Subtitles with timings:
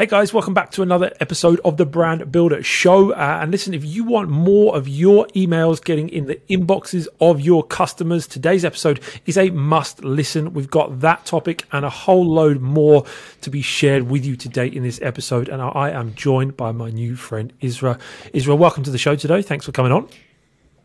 [0.00, 3.12] Hey guys, welcome back to another episode of the Brand Builder Show.
[3.12, 7.42] Uh, and listen, if you want more of your emails getting in the inboxes of
[7.42, 10.54] your customers, today's episode is a must listen.
[10.54, 13.04] We've got that topic and a whole load more
[13.42, 15.50] to be shared with you today in this episode.
[15.50, 18.00] And I am joined by my new friend Israa.
[18.32, 19.42] Israa, welcome to the show today.
[19.42, 20.08] Thanks for coming on.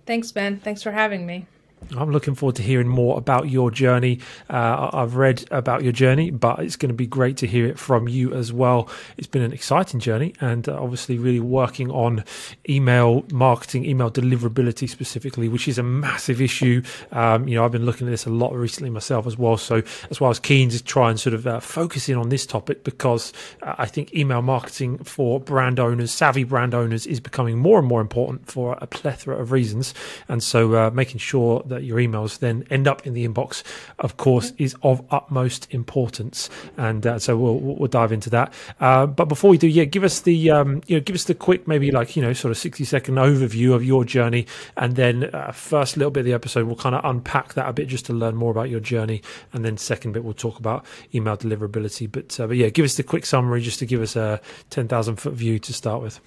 [0.06, 0.60] Thanks, Ben.
[0.60, 1.48] Thanks for having me.
[1.96, 4.20] I'm looking forward to hearing more about your journey.
[4.50, 7.78] Uh, I've read about your journey, but it's going to be great to hear it
[7.78, 8.90] from you as well.
[9.18, 12.24] It's been an exciting journey, and uh, obviously, really working on
[12.68, 16.82] email marketing, email deliverability specifically, which is a massive issue.
[17.12, 19.58] Um, you know, I've been looking at this a lot recently myself as well.
[19.58, 22.30] So that's why I was keen to try and sort of uh, focus in on
[22.30, 27.20] this topic because uh, I think email marketing for brand owners, savvy brand owners, is
[27.20, 29.94] becoming more and more important for a plethora of reasons.
[30.28, 33.64] And so, uh, making sure that your emails then end up in the inbox,
[34.00, 36.50] of course, is of utmost importance.
[36.78, 38.54] And uh, so we'll we'll dive into that.
[38.80, 41.36] Uh, but before we do, yeah, give us the um, you know give us the
[41.36, 44.46] quick maybe like you know sort of sixty second overview of your journey,
[44.78, 47.74] and then uh, first little bit of the episode we'll kind of unpack that a
[47.74, 49.22] bit just to learn more about your journey,
[49.54, 52.12] and then second bit we'll talk about email deliverability.
[52.12, 54.88] But uh, but yeah, give us the quick summary just to give us a ten
[54.88, 56.20] thousand foot view to start with.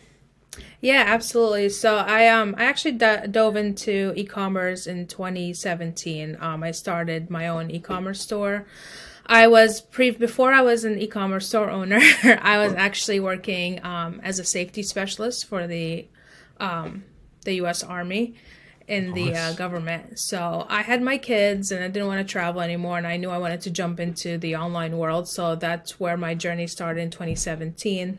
[0.80, 1.68] Yeah, absolutely.
[1.68, 6.36] So I um I actually d- dove into e-commerce in 2017.
[6.40, 8.66] Um, I started my own e-commerce store.
[9.26, 12.00] I was pre before I was an e-commerce store owner.
[12.40, 16.06] I was actually working um, as a safety specialist for the
[16.58, 17.04] um,
[17.44, 17.82] the U.S.
[17.82, 18.34] Army
[18.86, 20.18] in the uh, government.
[20.18, 23.30] So I had my kids and I didn't want to travel anymore, and I knew
[23.30, 25.28] I wanted to jump into the online world.
[25.28, 28.18] So that's where my journey started in 2017.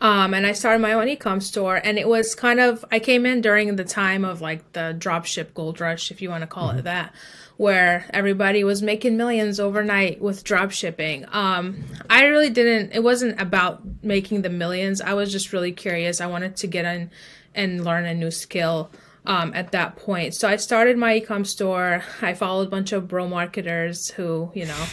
[0.00, 3.24] Um, and I started my own ecom store, and it was kind of I came
[3.24, 6.68] in during the time of like the dropship gold rush, if you want to call
[6.68, 6.80] mm-hmm.
[6.80, 7.14] it that,
[7.56, 11.24] where everybody was making millions overnight with drop shipping.
[11.32, 12.92] Um, I really didn't.
[12.92, 15.00] It wasn't about making the millions.
[15.00, 16.20] I was just really curious.
[16.20, 17.10] I wanted to get in
[17.54, 18.90] and learn a new skill.
[19.28, 22.04] Um, at that point, so I started my ecom store.
[22.22, 24.86] I followed a bunch of bro marketers who, you know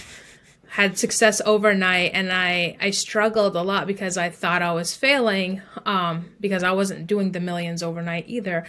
[0.74, 5.62] had success overnight and I, I struggled a lot because I thought I was failing
[5.86, 8.66] um, because I wasn't doing the millions overnight either.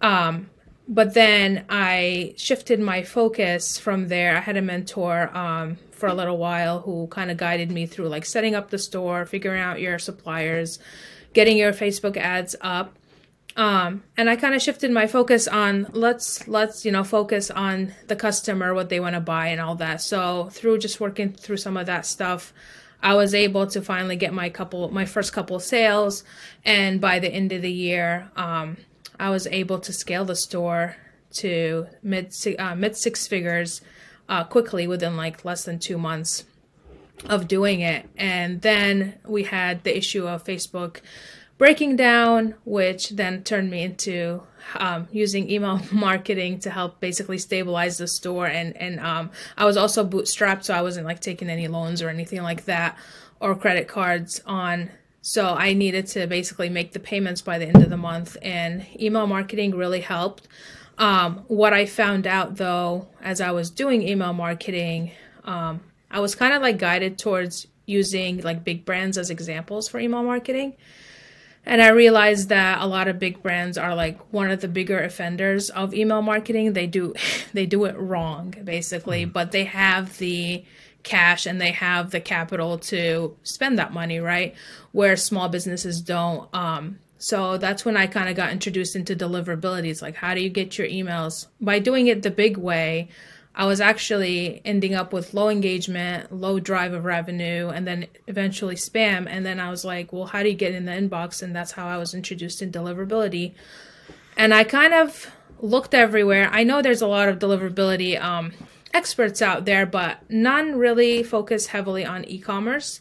[0.00, 0.50] Um,
[0.88, 4.36] but then I shifted my focus from there.
[4.36, 8.08] I had a mentor um, for a little while who kind of guided me through
[8.08, 10.80] like setting up the store, figuring out your suppliers,
[11.34, 12.98] getting your Facebook ads up
[13.56, 17.94] um, and I kind of shifted my focus on let's let's you know focus on
[18.08, 20.00] the customer, what they want to buy, and all that.
[20.00, 22.52] So through just working through some of that stuff,
[23.00, 26.24] I was able to finally get my couple my first couple sales,
[26.64, 28.78] and by the end of the year, um,
[29.20, 30.96] I was able to scale the store
[31.34, 33.82] to mid uh, mid six figures
[34.28, 36.44] uh, quickly within like less than two months
[37.26, 38.08] of doing it.
[38.16, 41.00] And then we had the issue of Facebook
[41.58, 44.42] breaking down, which then turned me into
[44.74, 48.46] um, using email marketing to help basically stabilize the store.
[48.46, 52.08] And and um, I was also bootstrapped, so I wasn't like taking any loans or
[52.08, 52.98] anything like that
[53.40, 54.90] or credit cards on.
[55.22, 58.86] So I needed to basically make the payments by the end of the month, and
[59.00, 60.48] email marketing really helped.
[60.96, 65.12] Um, what I found out though, as I was doing email marketing,
[65.44, 69.98] um, I was kind of like guided towards using like big brands as examples for
[69.98, 70.74] email marketing
[71.66, 75.02] and I realized that a lot of big brands are like one of the bigger
[75.02, 76.72] offenders of email marketing.
[76.72, 77.14] They do
[77.52, 79.32] they do it wrong basically, mm.
[79.32, 80.64] but they have the
[81.02, 84.54] cash and they have the capital to spend that money, right?
[84.92, 86.52] Where small businesses don't.
[86.54, 90.00] Um, so that's when I kind of got introduced into deliverability.
[90.02, 93.08] like how do you get your emails by doing it the big way?
[93.56, 98.74] I was actually ending up with low engagement, low drive of revenue, and then eventually
[98.74, 99.26] spam.
[99.28, 101.40] And then I was like, well, how do you get in the inbox?
[101.40, 103.52] And that's how I was introduced in deliverability.
[104.36, 106.50] And I kind of looked everywhere.
[106.52, 108.52] I know there's a lot of deliverability um,
[108.92, 113.00] experts out there, but none really focus heavily on e commerce,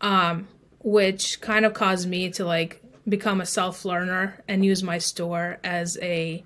[0.00, 0.48] um,
[0.80, 5.58] which kind of caused me to like become a self learner and use my store
[5.62, 6.44] as a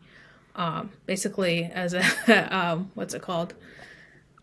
[0.56, 2.02] um, basically as a
[2.56, 3.54] um, what's it called?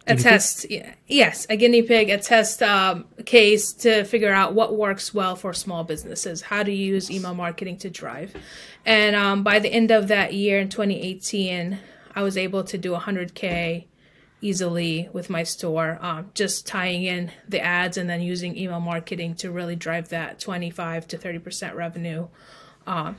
[0.06, 0.96] A guinea test, pig?
[1.08, 5.54] yes, a guinea pig, a test um, case to figure out what works well for
[5.54, 8.36] small businesses, how to use email marketing to drive.
[8.86, 11.80] And um, by the end of that year in 2018,
[12.16, 13.86] I was able to do 100K
[14.42, 19.36] easily with my store, um, just tying in the ads and then using email marketing
[19.36, 22.28] to really drive that 25 to 30% revenue.
[22.86, 23.16] Um,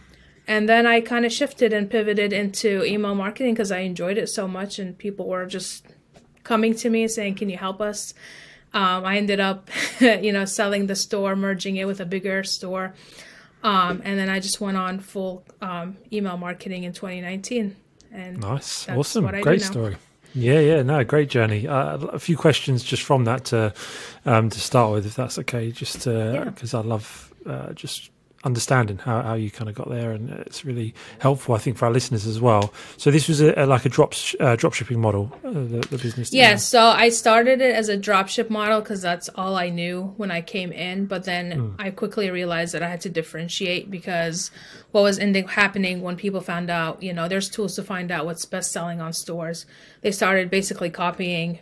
[0.47, 4.29] and then I kind of shifted and pivoted into email marketing because I enjoyed it
[4.29, 5.87] so much, and people were just
[6.43, 8.15] coming to me saying, "Can you help us?"
[8.75, 9.71] Um, I ended up,
[10.01, 12.95] you know, selling the store, merging it with a bigger store.
[13.63, 17.77] Um, and then I just went on full um, email marketing in 2019.
[18.13, 19.97] And nice, awesome, great story.
[20.35, 21.67] Yeah, yeah, no, great journey.
[21.67, 23.73] Uh, a few questions just from that to
[24.27, 25.71] um, to start with, if that's okay.
[25.71, 26.81] Just because yeah.
[26.81, 28.11] I love uh, just
[28.45, 31.87] understanding how, how you kind of got there, and it's really helpful, I think, for
[31.87, 32.73] our listeners as well.
[32.97, 35.99] So this was a, a like a drop uh, drop shipping model, uh, the, the,
[35.99, 36.33] business.
[36.33, 40.15] Yeah, so I started it as a drop ship model because that's all I knew
[40.17, 41.07] when I came in.
[41.07, 41.75] But then mm.
[41.79, 44.51] I quickly realized that I had to differentiate because
[44.93, 48.27] what was ending happening when people found out, you know, there's tools to find out
[48.27, 49.67] what's best selling on stores.
[50.03, 51.59] They started basically copying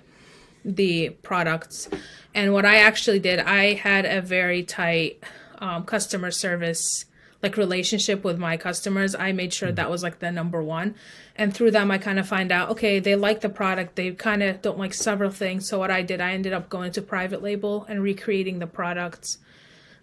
[0.64, 1.88] the products.
[2.34, 5.22] And what I actually did, I had a very tight
[5.62, 7.06] um, customer service
[7.42, 10.94] like relationship with my customers i made sure that was like the number one.
[11.34, 14.42] And through them i kind of find out okay they like the product they kind
[14.42, 15.68] of don't like several things.
[15.68, 19.38] So what i did i ended up going to private label and recreating the products.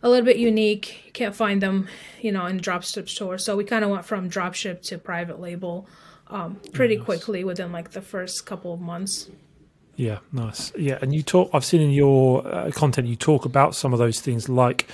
[0.02, 1.88] A little bit unique you can't find them
[2.22, 5.88] you know in dropship stores so we kind of went from dropship to private label
[6.28, 7.06] um, pretty nice.
[7.06, 9.30] quickly within like the first couple of months.
[9.96, 10.72] Yeah nice.
[10.78, 14.00] Yeah and you talk i've seen in your uh, content you talk about some of
[14.00, 14.88] those things like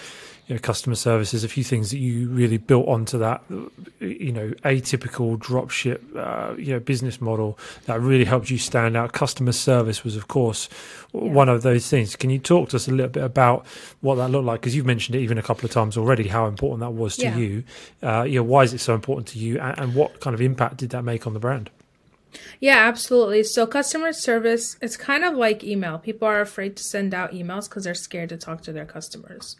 [0.47, 3.43] you know, customer services, a few things that you really built onto that,
[3.99, 9.11] you know, atypical dropship, uh, you know, business model that really helped you stand out.
[9.11, 10.69] Customer service was, of course,
[11.13, 11.21] yeah.
[11.21, 12.15] one of those things.
[12.15, 13.65] Can you talk to us a little bit about
[14.01, 14.61] what that looked like?
[14.61, 17.23] Because you've mentioned it even a couple of times already, how important that was to
[17.23, 17.37] yeah.
[17.37, 17.63] you.
[18.03, 20.41] Uh, you know, why is it so important to you, and, and what kind of
[20.41, 21.71] impact did that make on the brand?
[22.59, 23.43] Yeah, absolutely.
[23.43, 25.97] So customer service, it's kind of like email.
[25.97, 29.55] People are afraid to send out emails because they're scared to talk to their customers.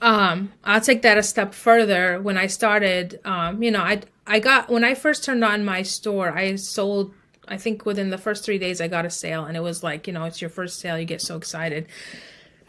[0.00, 2.20] Um, I'll take that a step further.
[2.20, 5.82] When I started, um, you know, I I got when I first turned on my
[5.82, 7.12] store, I sold.
[7.48, 10.06] I think within the first three days, I got a sale, and it was like,
[10.06, 10.98] you know, it's your first sale.
[10.98, 11.88] You get so excited.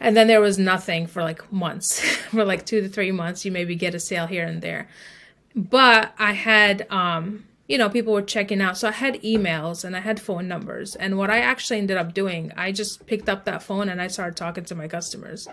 [0.00, 2.00] And then there was nothing for like months,
[2.30, 3.44] for like two to three months.
[3.44, 4.88] You maybe get a sale here and there.
[5.54, 8.76] But I had um, you know, people were checking out.
[8.76, 10.94] So I had emails and I had phone numbers.
[10.94, 14.08] And what I actually ended up doing, I just picked up that phone and I
[14.08, 15.48] started talking to my customers.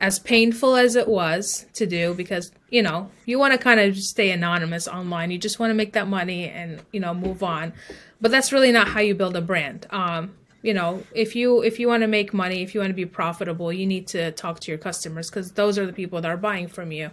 [0.00, 3.96] As painful as it was to do, because, you know, you want to kind of
[3.98, 5.30] stay anonymous online.
[5.30, 7.72] You just want to make that money and, you know, move on.
[8.20, 9.86] But that's really not how you build a brand.
[9.90, 12.94] Um, you know if you if you want to make money if you want to
[12.94, 16.30] be profitable you need to talk to your customers because those are the people that
[16.30, 17.10] are buying from you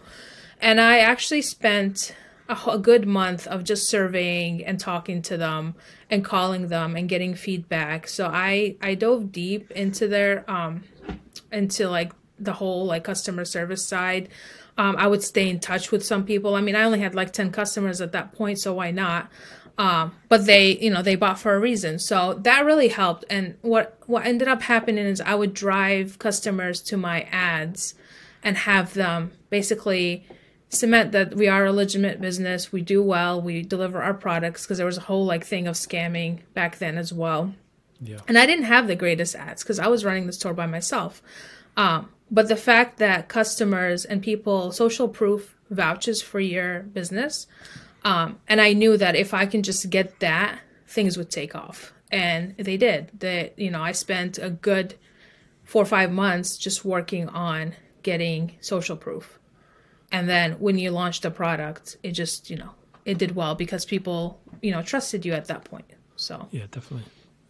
[0.60, 2.14] and i actually spent
[2.50, 5.76] a, good month of just surveying and talking to them
[6.10, 8.08] and calling them and getting feedback.
[8.08, 10.84] So I I dove deep into their um
[11.52, 14.30] into like the whole like customer service side.
[14.78, 16.56] Um, I would stay in touch with some people.
[16.56, 19.30] I mean, I only had like 10 customers at that point, so why not?
[19.80, 21.98] Um, but they, you know, they bought for a reason.
[21.98, 23.26] So that really helped.
[23.30, 27.96] And what, what ended up happening is I would drive customers to my ads
[28.44, 30.26] and have them basically
[30.70, 32.72] cement that we are a legitimate business.
[32.72, 33.42] We do well.
[33.42, 36.98] We deliver our products because there was a whole like thing of scamming back then
[36.98, 37.54] as well.
[38.02, 38.20] Yeah.
[38.28, 41.22] And I didn't have the greatest ads because I was running the store by myself.
[41.76, 47.48] Um, but the fact that customers and people, social proof vouches for your business.
[48.04, 51.94] Um, and I knew that if I can just get that, things would take off.
[52.12, 53.12] And they did.
[53.20, 54.96] That you know, I spent a good
[55.64, 59.37] four or five months just working on getting social proof
[60.12, 62.72] and then when you launched the product it just you know
[63.06, 65.86] it did well because people you know trusted you at that point.
[66.16, 67.06] So yeah definitely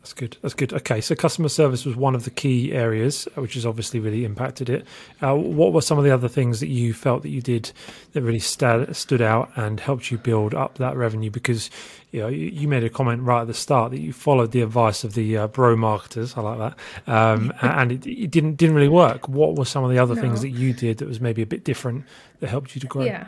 [0.08, 0.38] that's good.
[0.42, 0.72] That's good.
[0.72, 4.70] Okay, so customer service was one of the key areas, which has obviously really impacted
[4.70, 4.88] it.
[5.22, 7.74] Uh, what were some of the other things that you felt that you did
[8.14, 11.30] that really st- stood out and helped you build up that revenue?
[11.30, 11.70] Because
[12.12, 15.04] you know you, made a comment right at the start that you followed the advice
[15.04, 16.38] of the uh, bro marketers.
[16.38, 19.28] I like that, um, and it, it, didn't didn't really work.
[19.28, 20.22] What were some of the other no.
[20.22, 22.06] things that you did that was maybe a bit different
[22.40, 23.04] that helped you to grow?
[23.04, 23.28] Yeah.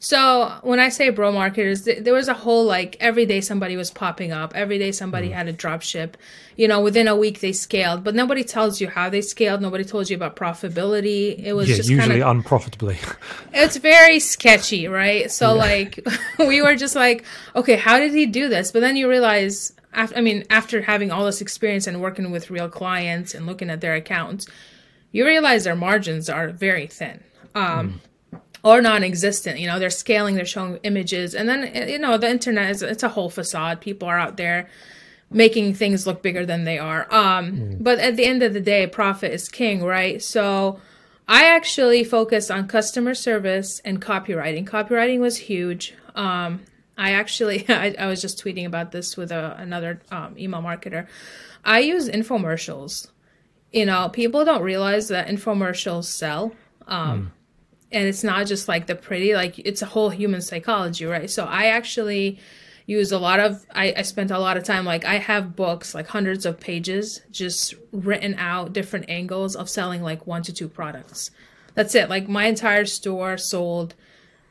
[0.00, 3.76] So when I say bro marketers, th- there was a whole like every day somebody
[3.76, 4.54] was popping up.
[4.54, 5.32] Every day somebody mm.
[5.32, 6.16] had a drop ship.
[6.54, 9.60] You know, within a week they scaled, but nobody tells you how they scaled.
[9.60, 11.42] Nobody told you about profitability.
[11.42, 12.98] It was yeah, just usually kinda, unprofitably.
[13.52, 15.30] it's very sketchy, right?
[15.32, 15.60] So yeah.
[15.60, 17.24] like we were just like,
[17.56, 18.70] okay, how did he do this?
[18.70, 22.50] But then you realize, after, I mean, after having all this experience and working with
[22.50, 24.46] real clients and looking at their accounts,
[25.10, 27.24] you realize their margins are very thin.
[27.56, 28.00] Um, mm
[28.64, 31.34] or non-existent you know they're scaling they're showing images.
[31.34, 33.80] And then you know the internet is it's a whole facade.
[33.80, 34.68] People are out there
[35.30, 37.06] making things look bigger than they are.
[37.12, 37.76] Um mm.
[37.82, 40.22] but at the end of the day profit is king right?
[40.22, 40.80] So
[41.26, 44.66] i actually focused on customer service and copywriting.
[44.66, 45.94] Copywriting was huge.
[46.14, 46.60] Um
[46.96, 51.06] i actually i, I was just tweeting about this with a, another um, email marketer.
[51.64, 53.08] I use infomercials.
[53.72, 56.54] You know, people don't realize that infomercials sell.
[56.86, 57.37] Um, mm.
[57.90, 61.30] And it's not just like the pretty, like it's a whole human psychology, right?
[61.30, 62.38] So I actually
[62.86, 65.94] use a lot of, I, I spent a lot of time, like I have books,
[65.94, 70.68] like hundreds of pages, just written out different angles of selling like one to two
[70.68, 71.30] products.
[71.74, 72.08] That's it.
[72.08, 73.94] Like my entire store sold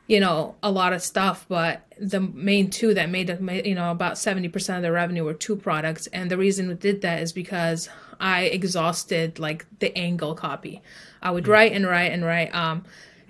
[0.08, 3.28] you know a lot of stuff but the main two that made
[3.64, 7.02] you know about 70% of the revenue were two products and the reason we did
[7.02, 10.82] that is because i exhausted like the angle copy
[11.22, 12.84] i would write and write and write um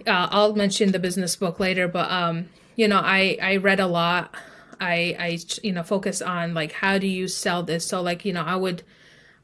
[0.07, 3.87] uh, i'll mention the business book later but um you know i i read a
[3.87, 4.35] lot
[4.81, 8.33] i i you know focus on like how do you sell this so like you
[8.33, 8.83] know i would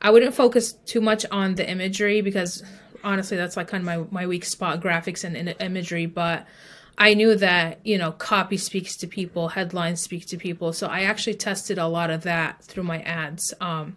[0.00, 2.62] i wouldn't focus too much on the imagery because
[3.02, 6.46] honestly that's like kind of my my weak spot graphics and, and imagery but
[6.96, 10.73] I knew that, you know, copy speaks to people, headlines speak to people.
[10.73, 13.52] So I actually tested a lot of that through my ads.
[13.61, 13.96] Um,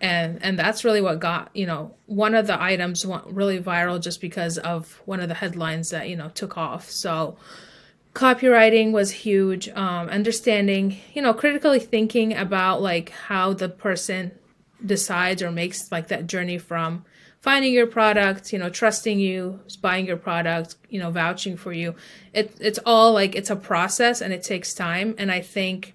[0.00, 4.00] and and that's really what got you know one of the items went really viral
[4.00, 7.36] just because of one of the headlines that you know took off so
[8.14, 14.30] copywriting was huge um, understanding you know critically thinking about like how the person
[14.84, 17.04] decides or makes like that journey from
[17.40, 21.94] finding your product, you know, trusting you, buying your product, you know, vouching for you.
[22.32, 25.14] It, it's all like it's a process and it takes time.
[25.18, 25.94] And I think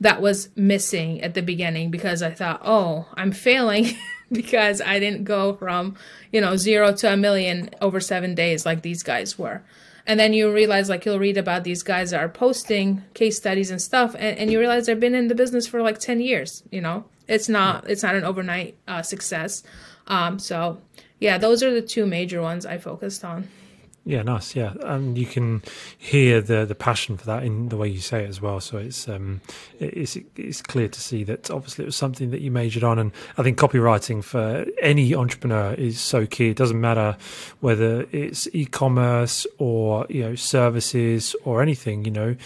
[0.00, 3.96] that was missing at the beginning because I thought, oh, I'm failing
[4.32, 5.96] because I didn't go from,
[6.32, 9.62] you know, zero to a million over seven days like these guys were.
[10.08, 13.72] And then you realize, like, you'll read about these guys that are posting case studies
[13.72, 16.62] and stuff, and, and you realize they've been in the business for like 10 years,
[16.70, 17.04] you know?
[17.26, 19.64] It's not, it's not an overnight uh, success.
[20.06, 20.80] Um, so
[21.18, 23.48] yeah, those are the two major ones I focused on.
[24.08, 24.54] Yeah, nice.
[24.54, 25.64] Yeah, and you can
[25.98, 28.60] hear the the passion for that in the way you say it as well.
[28.60, 29.40] So it's um,
[29.80, 33.10] it's it's clear to see that obviously it was something that you majored on, and
[33.36, 36.50] I think copywriting for any entrepreneur is so key.
[36.50, 37.16] It doesn't matter
[37.58, 42.04] whether it's e-commerce or you know services or anything.
[42.04, 42.36] You know,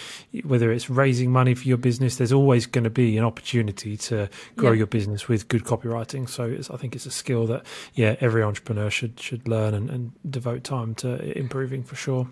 [0.45, 4.31] whether it's raising money for your business, there's always going to be an opportunity to
[4.57, 4.79] grow yeah.
[4.79, 6.27] your business with good copywriting.
[6.27, 10.13] So I think it's a skill that yeah every entrepreneur should should learn and, and
[10.31, 12.29] devote time to improving for sure.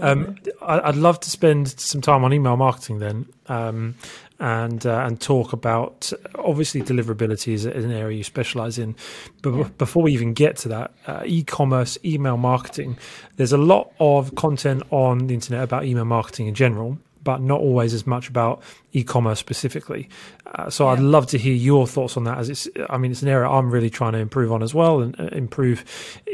[0.00, 3.94] Um, I'd love to spend some time on email marketing then, um,
[4.38, 8.94] and uh, and talk about obviously deliverability is, an area you specialize in.
[9.42, 9.68] But yeah.
[9.78, 12.98] before we even get to that, uh, e-commerce, email marketing.
[13.36, 17.60] There's a lot of content on the internet about email marketing in general, but not
[17.60, 18.62] always as much about
[18.92, 20.08] e-commerce specifically.
[20.46, 20.92] Uh, so yeah.
[20.92, 22.38] I'd love to hear your thoughts on that.
[22.38, 25.00] As it's, I mean, it's an area I'm really trying to improve on as well,
[25.00, 25.84] and uh, improve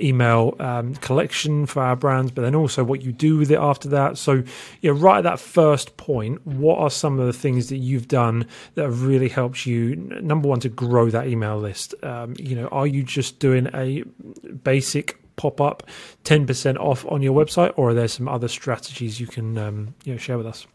[0.03, 3.89] email um, collection for our brands, but then also what you do with it after
[3.89, 4.19] that.
[4.19, 4.43] So,
[4.81, 8.09] you know, right at that first point, what are some of the things that you've
[8.09, 9.97] done that have really helped you?
[9.97, 11.95] Number one, to grow that email list.
[12.03, 14.03] Um, you know, are you just doing a
[14.65, 15.85] basic pop up
[16.25, 20.13] 10% off on your website, or are there some other strategies you can um, you
[20.13, 20.67] know share with us?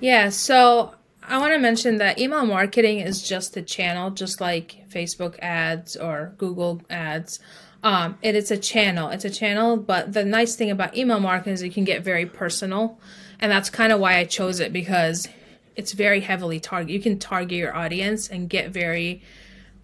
[0.00, 4.88] Yeah, so I want to mention that email marketing is just a channel, just like
[4.88, 7.38] Facebook ads or Google ads.
[7.82, 9.10] Um, it is a channel.
[9.10, 12.24] It's a channel, but the nice thing about email marketing is it can get very
[12.24, 12.98] personal,
[13.40, 15.28] and that's kind of why I chose it because
[15.76, 16.90] it's very heavily target.
[16.90, 19.22] You can target your audience and get very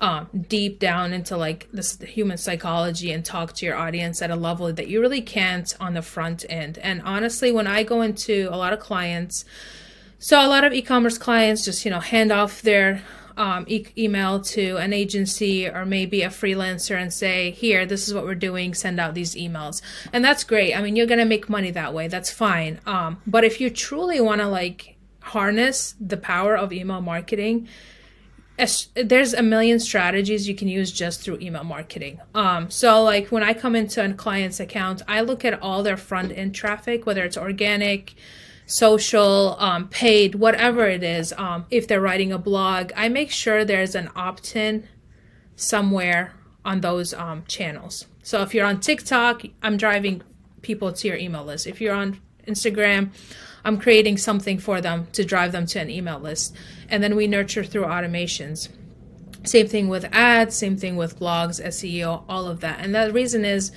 [0.01, 4.37] um, deep down into like this human psychology and talk to your audience at a
[4.37, 6.79] level that you really can't on the front end.
[6.79, 9.45] And honestly, when I go into a lot of clients
[10.27, 13.01] so a lot of e-commerce clients just you know hand off their
[13.37, 18.15] um, e- email to an agency or maybe a freelancer and say, here, this is
[18.15, 19.83] what we're doing, send out these emails.
[20.13, 20.75] And that's great.
[20.75, 22.09] I mean, you're going to make money that way.
[22.09, 22.81] That's fine.
[22.87, 27.69] Um, but if you truly want to like harness the power of email marketing,
[28.95, 32.19] there's a million strategies you can use just through email marketing.
[32.35, 35.97] Um, so like when I come into a client's account, I look at all their
[35.97, 38.15] front end traffic, whether it's organic,
[38.67, 41.33] social, um, paid, whatever it is.
[41.37, 44.89] Um, if they're writing a blog, I make sure there's an opt in
[45.55, 48.07] somewhere on those um, channels.
[48.23, 50.23] So if you're on TikTok, I'm driving
[50.63, 51.67] people to your email list.
[51.67, 53.11] If you're on Instagram,
[53.65, 56.55] I'm creating something for them to drive them to an email list.
[56.89, 58.69] And then we nurture through automations.
[59.45, 62.81] Same thing with ads, same thing with blogs, SEO, all of that.
[62.81, 63.71] And the reason is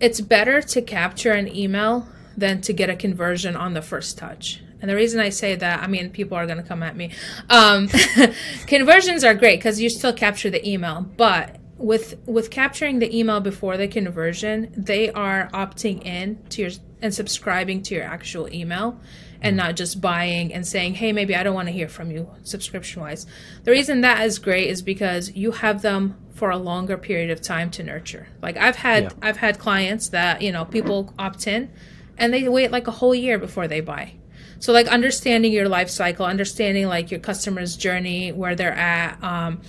[0.00, 4.62] it's better to capture an email than to get a conversion on the first touch.
[4.80, 7.12] And the reason I say that, I mean, people are going to come at me.
[7.48, 7.88] Um,
[8.66, 13.40] conversions are great because you still capture the email, but with with capturing the email
[13.40, 16.70] before the conversion, they are opting in to your
[17.02, 18.98] and subscribing to your actual email,
[19.40, 22.30] and not just buying and saying, hey, maybe I don't want to hear from you
[22.42, 23.26] subscription wise.
[23.64, 27.40] The reason that is great is because you have them for a longer period of
[27.40, 28.28] time to nurture.
[28.42, 29.10] Like I've had yeah.
[29.22, 31.70] I've had clients that, you know, people opt in
[32.18, 34.14] and they wait like a whole year before they buy.
[34.58, 39.60] So like understanding your life cycle, understanding like your customer's journey, where they're at, um,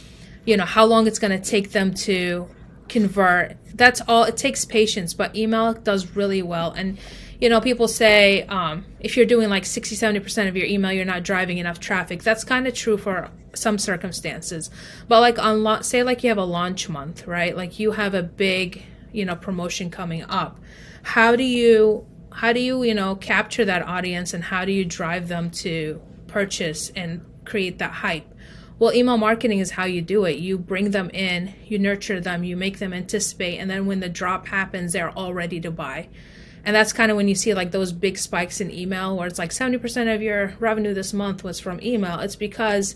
[0.46, 2.48] you know, how long it's going to take them to
[2.88, 3.58] convert.
[3.74, 4.24] That's all.
[4.24, 6.72] It takes patience, but email does really well.
[6.72, 6.98] And
[7.40, 11.06] you know, people say um, if you're doing like 60, 70% of your email, you're
[11.06, 12.24] not driving enough traffic.
[12.24, 14.72] That's kind of true for some circumstances.
[15.08, 17.56] But like on, lo- say, like you have a launch month, right?
[17.56, 20.60] Like you have a big, you know, promotion coming up.
[21.04, 24.86] How do you, how do you, you know, capture that audience and how do you
[24.86, 28.32] drive them to purchase and create that hype?
[28.78, 30.38] Well, email marketing is how you do it.
[30.38, 34.08] You bring them in, you nurture them, you make them anticipate, and then when the
[34.08, 36.10] drop happens, they're all ready to buy.
[36.64, 39.40] And that's kind of when you see like those big spikes in email where it's
[39.40, 42.20] like 70% of your revenue this month was from email.
[42.20, 42.96] It's because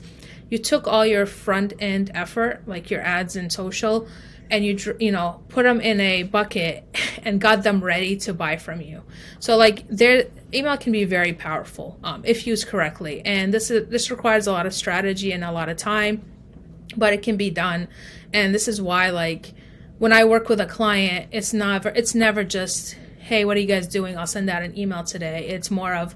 [0.52, 4.08] you took all your front end effort, like your ads and social,
[4.52, 6.84] and you you know put them in a bucket
[7.24, 9.02] and got them ready to buy from you.
[9.40, 13.90] So like their email can be very powerful um, if used correctly, and this is
[13.90, 16.24] this requires a lot of strategy and a lot of time,
[16.96, 17.88] but it can be done.
[18.34, 19.54] And this is why like
[19.98, 23.68] when I work with a client, it's never it's never just hey, what are you
[23.68, 24.18] guys doing?
[24.18, 25.48] I'll send out an email today.
[25.48, 26.14] It's more of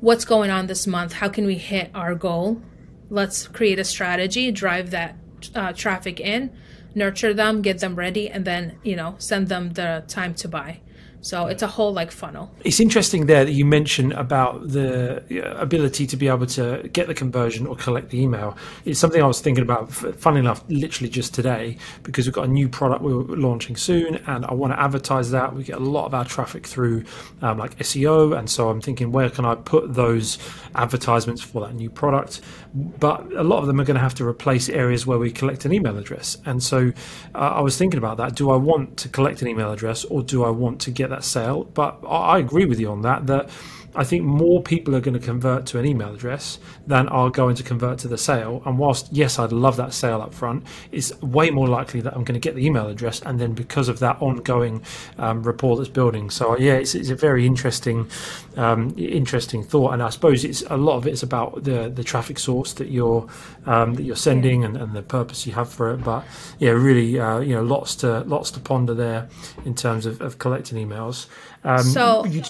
[0.00, 1.12] what's going on this month?
[1.12, 2.62] How can we hit our goal?
[3.10, 5.16] Let's create a strategy, drive that
[5.54, 6.56] uh, traffic in,
[6.94, 10.80] nurture them, get them ready, and then, you know, send them the time to buy.
[11.20, 12.50] So it's a whole like funnel.
[12.64, 15.22] It's interesting there that you mentioned about the
[15.60, 18.56] ability to be able to get the conversion or collect the email.
[18.84, 22.50] It's something I was thinking about, funnily enough, literally just today, because we've got a
[22.50, 25.54] new product we're launching soon and I want to advertise that.
[25.54, 27.04] We get a lot of our traffic through
[27.42, 28.38] um, like SEO.
[28.38, 30.38] And so I'm thinking, where can I put those
[30.74, 32.40] advertisements for that new product?
[32.74, 35.64] But a lot of them are going to have to replace areas where we collect
[35.64, 36.36] an email address.
[36.46, 36.92] And so
[37.34, 38.34] uh, I was thinking about that.
[38.34, 41.14] Do I want to collect an email address or do I want to get get
[41.16, 41.64] that sale.
[41.64, 43.26] But I agree with you on that.
[43.26, 43.50] That
[43.98, 47.56] I think more people are going to convert to an email address than are going
[47.56, 48.62] to convert to the sale.
[48.64, 52.22] And whilst yes, I'd love that sale up front, it's way more likely that I'm
[52.22, 54.82] going to get the email address, and then because of that ongoing
[55.18, 56.30] um, rapport that's building.
[56.30, 58.08] So yeah, it's, it's a very interesting,
[58.56, 59.94] um, interesting thought.
[59.94, 63.26] And I suppose it's a lot of it's about the the traffic source that you're
[63.66, 66.04] um, that you're sending and, and, the purpose you have for it.
[66.04, 66.24] But
[66.60, 69.28] yeah, really, uh, you know, lots to lots to ponder there
[69.64, 71.26] in terms of, of collecting emails.
[71.64, 72.24] Um, so.
[72.26, 72.42] You,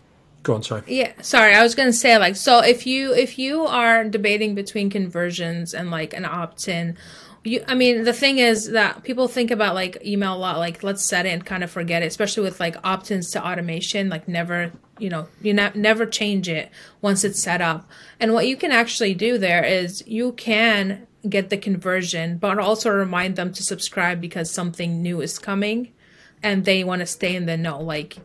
[0.49, 0.83] Go on, sorry.
[0.87, 1.53] Yeah, sorry.
[1.53, 5.91] I was gonna say like so if you if you are debating between conversions and
[5.91, 6.97] like an opt-in,
[7.45, 10.83] you I mean the thing is that people think about like email a lot like
[10.83, 14.27] let's set it and kind of forget it, especially with like opt-ins to automation, like
[14.27, 16.71] never you know you ne- never change it
[17.03, 17.87] once it's set up.
[18.19, 22.89] And what you can actually do there is you can get the conversion, but also
[22.89, 25.93] remind them to subscribe because something new is coming
[26.43, 27.81] and they want to stay in the know.
[27.81, 28.17] Like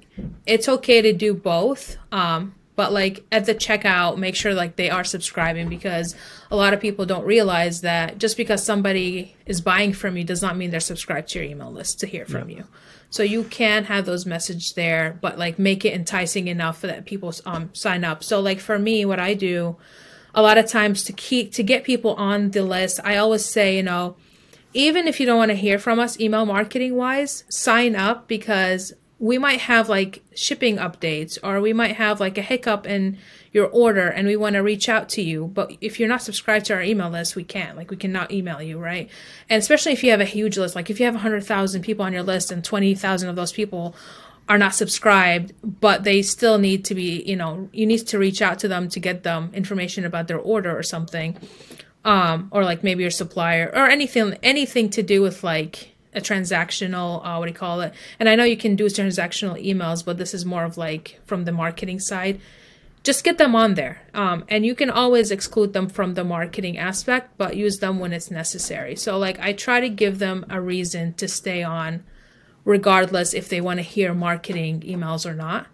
[0.45, 1.97] it's okay to do both.
[2.11, 6.15] Um, but like at the checkout, make sure like they are subscribing because
[6.49, 10.41] a lot of people don't realize that just because somebody is buying from you does
[10.41, 12.57] not mean they're subscribed to your email list to hear from yeah.
[12.57, 12.63] you.
[13.11, 17.31] So you can have those messages there, but like make it enticing enough that people
[17.45, 18.23] um, sign up.
[18.23, 19.75] So like for me, what I do
[20.33, 23.77] a lot of times to keep to get people on the list, I always say,
[23.77, 24.15] you know,
[24.73, 28.93] even if you don't want to hear from us email marketing wise, sign up because
[29.19, 33.17] we might have like shipping updates or we might have like a hiccup in
[33.53, 35.47] your order and we want to reach out to you.
[35.47, 37.77] But if you're not subscribed to our email list, we can't.
[37.77, 39.09] Like we cannot email you, right?
[39.49, 42.11] And especially if you have a huge list, like if you have 100,000 people on
[42.11, 43.95] your list and 20,000 of those people
[44.49, 48.41] are not subscribed, but they still need to be, you know, you need to reach
[48.41, 51.37] out to them to get them information about their order or something
[52.05, 57.25] um, or like maybe your supplier or anything anything to do with like a transactional
[57.25, 57.93] uh, what do you call it?
[58.19, 61.45] And i know you can do transactional emails but this is more of like from
[61.45, 62.39] the marketing side.
[63.03, 64.01] Just get them on there.
[64.13, 68.13] Um, and you can always exclude them from the marketing aspect but use them when
[68.13, 68.95] it's necessary.
[68.95, 72.03] So like i try to give them a reason to stay on
[72.65, 75.67] regardless if they want to hear marketing emails or not.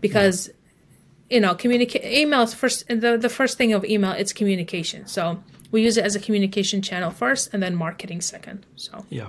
[0.00, 0.50] Because
[1.30, 5.06] you know communicate emails first the, the first thing of email it's communication.
[5.06, 9.04] So we use it as a communication channel first and then marketing second so.
[9.08, 9.28] Yeah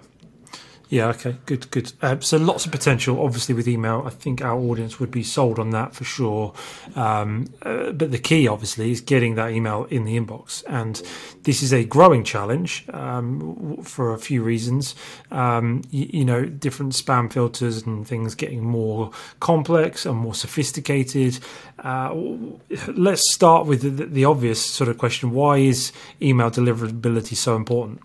[0.92, 1.94] Yeah, okay, good, good.
[2.02, 4.04] Uh, so lots of potential, obviously, with email.
[4.06, 6.54] I think our audience would be sold on that for sure.
[6.98, 10.66] Um, uh, but the key, obviously, is getting that email in the inbox.
[10.68, 11.02] And
[11.44, 14.94] this is a growing challenge um, for a few reasons.
[15.32, 21.40] Um, you, you, know, different spam filters and things getting more complex and more sophisticated.
[21.80, 22.14] Uh,
[22.90, 28.02] let's start with the, the obvious sort of question why is email deliverability so important?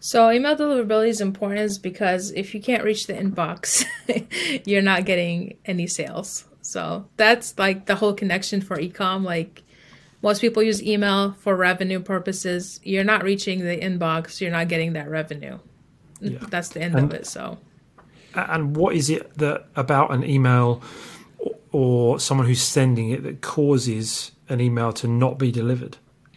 [0.00, 3.84] So email deliverability is important is because if you can't reach the inbox,
[4.66, 6.44] you're not getting any sales.
[6.60, 9.24] So that's like the whole connection for ecom.
[9.24, 9.62] Like
[10.22, 12.80] most people use email for revenue purposes.
[12.82, 15.58] You're not reaching the inbox, you're not getting that revenue.
[16.20, 16.38] Yeah.
[16.50, 17.26] That's the end and, of it.
[17.26, 17.58] So
[18.36, 20.82] and what is it that about an email
[21.72, 25.96] or someone who's sending it that causes an email to not be delivered?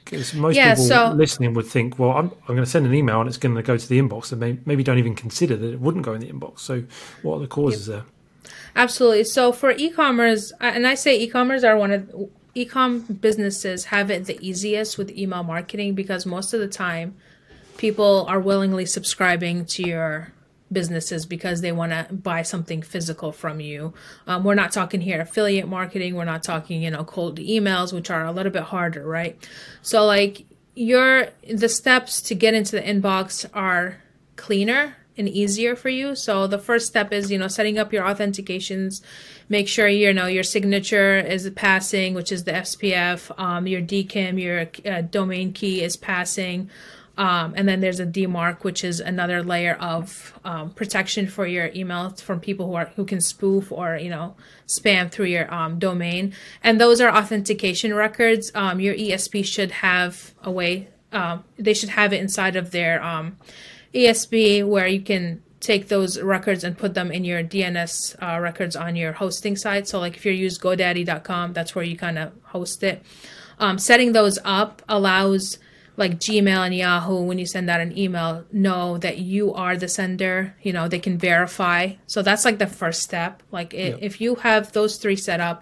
[0.10, 2.93] Because most yeah, people so, listening would think, well, I'm, I'm going to send an
[2.95, 5.56] email and it's going to go to the inbox, and may, maybe don't even consider
[5.56, 6.60] that it wouldn't go in the inbox.
[6.60, 6.84] So,
[7.22, 8.06] what are the causes yep.
[8.43, 8.52] there?
[8.76, 9.26] Absolutely.
[9.26, 14.39] So, for e-commerce, and I say e-commerce are one of e-com businesses have it the
[14.45, 17.15] easiest with email marketing because most of the time,
[17.78, 20.34] people are willingly subscribing to your
[20.71, 23.93] businesses because they want to buy something physical from you.
[24.27, 26.15] Um, we're not talking here affiliate marketing.
[26.15, 29.38] We're not talking, you know, cold emails, which are a little bit harder, right?
[29.82, 33.97] So like your the steps to get into the inbox are
[34.36, 36.15] cleaner and easier for you.
[36.15, 39.01] So the first step is, you know, setting up your authentications.
[39.49, 43.38] Make sure you know your signature is passing, which is the SPF.
[43.38, 46.69] Um, your DKIM, your uh, domain key is passing.
[47.19, 51.69] Um, and then there's a DMARC, which is another layer of um, protection for your
[51.75, 55.79] email from people who are who can spoof or you know spam through your um,
[55.79, 56.34] domain.
[56.63, 58.53] And those are authentication records.
[58.55, 60.88] Um, your ESP should have a way.
[61.12, 63.36] Um, they should have it inside of their um,
[63.93, 68.77] ESP where you can take those records and put them in your DNS uh, records
[68.77, 69.89] on your hosting site.
[69.89, 73.03] So like if you use GoDaddy.com, that's where you kind of host it.
[73.75, 75.60] setting those up allows
[76.00, 79.90] like Gmail and Yahoo, when you send out an email, know that you are the
[79.90, 80.56] sender.
[80.62, 81.96] You know, they can verify.
[82.08, 83.44] So that's like the first step.
[83.52, 83.98] Like yeah.
[84.00, 85.62] if you have those three set up,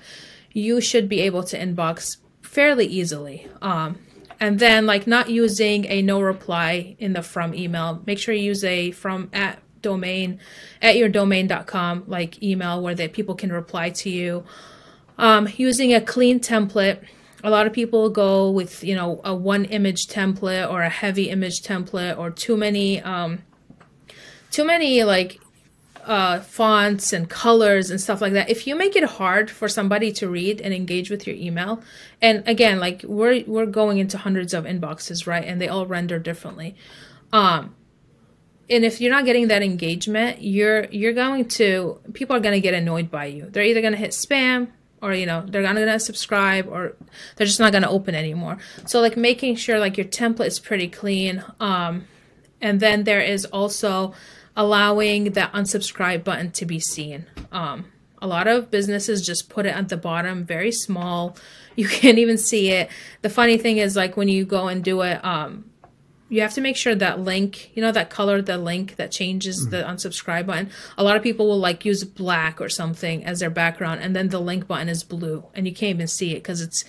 [0.53, 3.47] you should be able to inbox fairly easily.
[3.63, 3.97] Um,
[4.39, 8.03] and then like not using a no reply in the from email.
[8.05, 10.39] Make sure you use a from at domain
[10.83, 14.43] at your domain.com like email where that people can reply to you.
[15.17, 17.03] Um, using a clean template
[17.43, 21.29] a lot of people go with you know a one image template or a heavy
[21.29, 23.43] image template or too many um
[24.51, 25.39] too many like
[26.07, 28.49] uh, fonts and colors and stuff like that.
[28.49, 31.83] If you make it hard for somebody to read and engage with your email,
[32.21, 35.43] and again, like we're we're going into hundreds of inboxes, right?
[35.43, 36.75] And they all render differently.
[37.33, 37.75] Um,
[38.69, 42.61] and if you're not getting that engagement, you're you're going to people are going to
[42.61, 43.49] get annoyed by you.
[43.49, 44.69] They're either going to hit spam
[45.01, 46.95] or you know they're not gonna subscribe or
[47.35, 48.57] they're just not gonna open anymore.
[48.85, 52.07] So like making sure like your template is pretty clean um
[52.61, 54.13] and then there is also
[54.55, 57.25] allowing that unsubscribe button to be seen.
[57.51, 57.85] Um
[58.19, 61.37] a lot of businesses just put it at the bottom very small.
[61.75, 62.89] You can't even see it.
[63.21, 65.69] The funny thing is like when you go and do it um
[66.29, 69.61] you have to make sure that link, you know, that color, the link that changes
[69.61, 69.71] mm-hmm.
[69.71, 70.69] the unsubscribe button.
[70.97, 74.29] A lot of people will like use black or something as their background, and then
[74.29, 76.83] the link button is blue, and you can't even see it because it's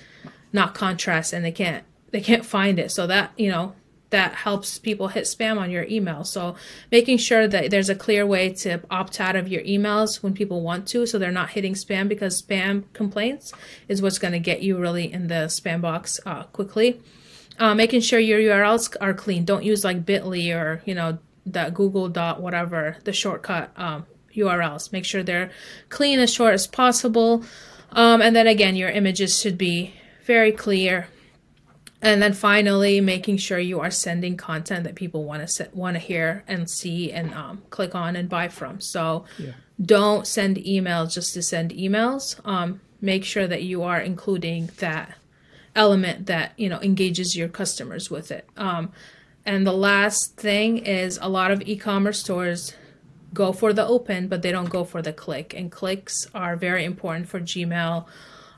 [0.52, 2.90] not contrast, and they can't they can't find it.
[2.90, 3.74] So that you know
[4.10, 6.24] that helps people hit spam on your email.
[6.24, 6.56] So
[6.90, 10.62] making sure that there's a clear way to opt out of your emails when people
[10.62, 13.52] want to, so they're not hitting spam because spam complaints
[13.86, 17.00] is what's going to get you really in the spam box uh, quickly
[17.58, 19.44] uh, making sure your URLs are clean.
[19.44, 24.92] Don't use like Bitly or you know that Google dot whatever the shortcut um, URLs.
[24.92, 25.50] Make sure they're
[25.88, 27.44] clean as short as possible.
[27.92, 29.94] Um, and then again, your images should be
[30.24, 31.08] very clear.
[32.00, 35.98] And then finally, making sure you are sending content that people want to want to
[35.98, 38.80] hear and see and um, click on and buy from.
[38.80, 39.52] So yeah.
[39.80, 42.38] don't send emails just to send emails.
[42.46, 45.17] Um, make sure that you are including that
[45.78, 48.46] element that you know engages your customers with it.
[48.56, 48.92] Um,
[49.46, 52.74] and the last thing is a lot of e-commerce stores
[53.32, 55.54] go for the open, but they don't go for the click.
[55.54, 58.06] And clicks are very important for Gmail,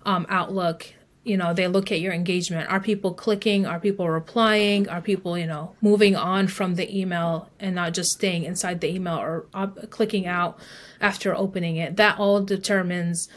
[0.04, 0.86] um, Outlook.
[1.22, 2.70] You know, they look at your engagement.
[2.70, 3.66] Are people clicking?
[3.66, 4.88] Are people replying?
[4.88, 8.88] Are people, you know, moving on from the email and not just staying inside the
[8.88, 10.58] email or uh, clicking out
[11.00, 11.96] after opening it?
[11.96, 13.28] That all determines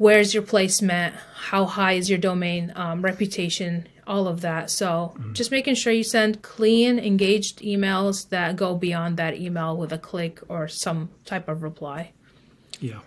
[0.00, 4.70] where's your placement, how high is your domain um, reputation, all of that.
[4.70, 5.34] So mm-hmm.
[5.34, 9.98] just making sure you send clean, engaged emails that go beyond that email with a
[9.98, 12.12] click or some type of reply.
[12.80, 13.00] Yeah,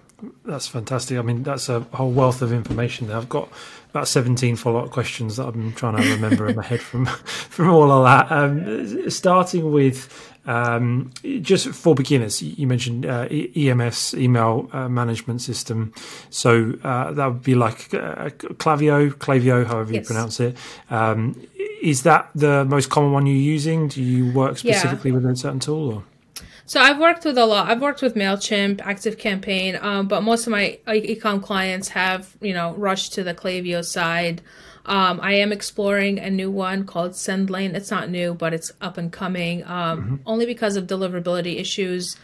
[0.46, 1.18] that's fantastic.
[1.18, 3.18] I mean, that's a whole wealth of information there.
[3.18, 3.50] I've got
[3.94, 7.06] about 17 follow-up questions that I'm trying to remember in my head from
[7.56, 8.32] from all of that.
[8.36, 15.94] Um, starting with um, just for beginners, you mentioned uh, EMS, email uh, management system.
[16.32, 20.58] So uh, that would be like uh, Klaviyo, Klaviyo, however you pronounce it.
[20.90, 21.40] Um,
[21.84, 23.90] is that the most common one you're using?
[23.90, 25.18] Do you work specifically yeah.
[25.18, 25.94] with a certain tool?
[25.94, 26.04] Or?
[26.66, 27.70] So I've worked with a lot.
[27.70, 32.74] I've worked with Mailchimp, ActiveCampaign, um, but most of my ecom clients have you know
[32.76, 34.42] rushed to the Klaviyo side.
[34.86, 37.74] Um, I am exploring a new one called Sendlane.
[37.74, 39.64] It's not new, but it's up and coming.
[39.64, 40.16] Um, mm-hmm.
[40.26, 42.18] Only because of deliverability issues.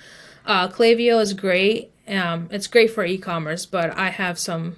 [0.45, 1.91] Uh, Klaviyo is great.
[2.08, 4.78] Um, it's great for e-commerce, but I have some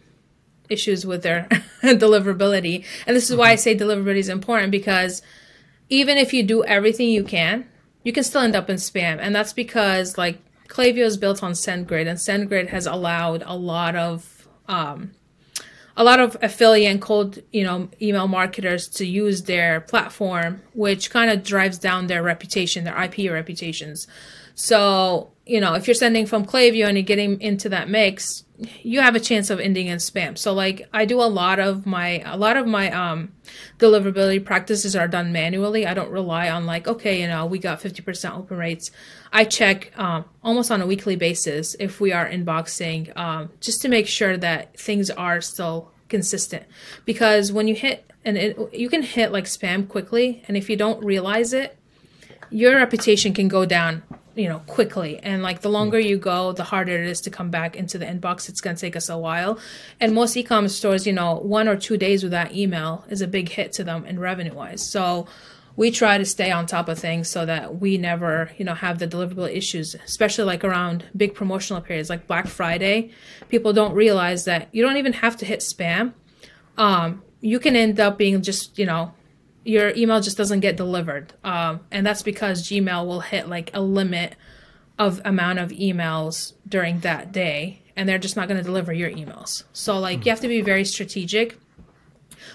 [0.70, 1.48] issues with their
[1.82, 3.40] deliverability, and this is mm-hmm.
[3.40, 5.22] why I say deliverability is important because
[5.90, 7.68] even if you do everything you can,
[8.04, 11.54] you can still end up in spam, and that's because like Klaviyo is built on
[11.54, 15.12] SendGrid, and SendGrid has allowed a lot of um,
[15.98, 21.10] a lot of affiliate and cold, you know, email marketers to use their platform, which
[21.10, 24.08] kind of drives down their reputation, their IP reputations.
[24.56, 28.46] So, you know, if you're sending from Klaviyo and you're getting into that mix,
[28.84, 30.38] you have a chance of ending in spam.
[30.38, 33.32] So like I do a lot of my a lot of my um
[33.80, 35.88] deliverability practices are done manually.
[35.88, 38.92] I don't rely on like okay, you know, we got 50% open rates.
[39.34, 43.90] I check um, almost on a weekly basis if we are inboxing um, just to
[43.90, 46.64] make sure that things are still consistent.
[47.06, 50.76] Because when you hit and it, you can hit like spam quickly and if you
[50.76, 51.78] don't realize it,
[52.52, 54.04] your reputation can go down
[54.36, 55.20] you know quickly.
[55.20, 58.06] And like the longer you go the harder it is to come back into the
[58.06, 58.50] inbox.
[58.50, 59.60] It's going to take us a while.
[60.00, 63.50] And most e-commerce stores you know one or two days without email is a big
[63.50, 65.28] hit to them in revenue wise so
[65.76, 69.00] we try to stay on top of things so that we never you know have
[69.00, 73.12] the deliverable issues especially like around big promotional periods like black friday.
[73.50, 76.14] People don't realize that you don't even have to hit spam.
[76.78, 79.14] Um, you can end up being just you know
[79.64, 81.34] your email just doesn't get delivered.
[81.44, 84.36] Um, and that's because Gmail will hit like a limit
[84.98, 89.10] of amount of emails during that day and they're just not going to deliver your
[89.10, 89.64] emails.
[89.74, 91.58] So like you have to be very strategic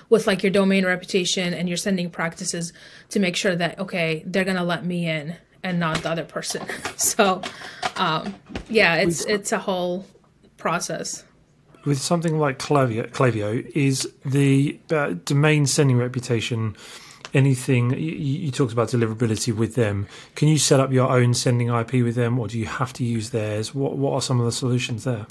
[0.08, 2.72] with like your domain reputation and your sending practices
[3.10, 6.24] to make sure that okay, they're going to let me in and not the other
[6.24, 6.66] person.
[6.96, 7.42] so
[7.96, 8.34] um,
[8.68, 10.06] yeah, it's it's a whole
[10.56, 11.24] process
[11.86, 16.76] with something like Clavio, Klaviyo is the uh, domain sending reputation
[17.34, 20.06] anything you, you, talked about deliverability with them.
[20.34, 23.04] Can you set up your own sending ip with them or do you have to
[23.04, 23.74] use theirs?
[23.74, 25.26] What what are some of the solutions there?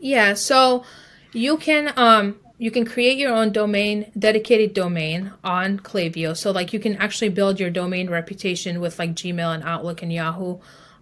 [0.00, 0.84] Yeah so
[1.32, 6.72] you can um you can create your own domain dedicated domain on Klaviyo so like
[6.72, 10.58] you can actually build your domain reputation with like gmail and outlook and yahoo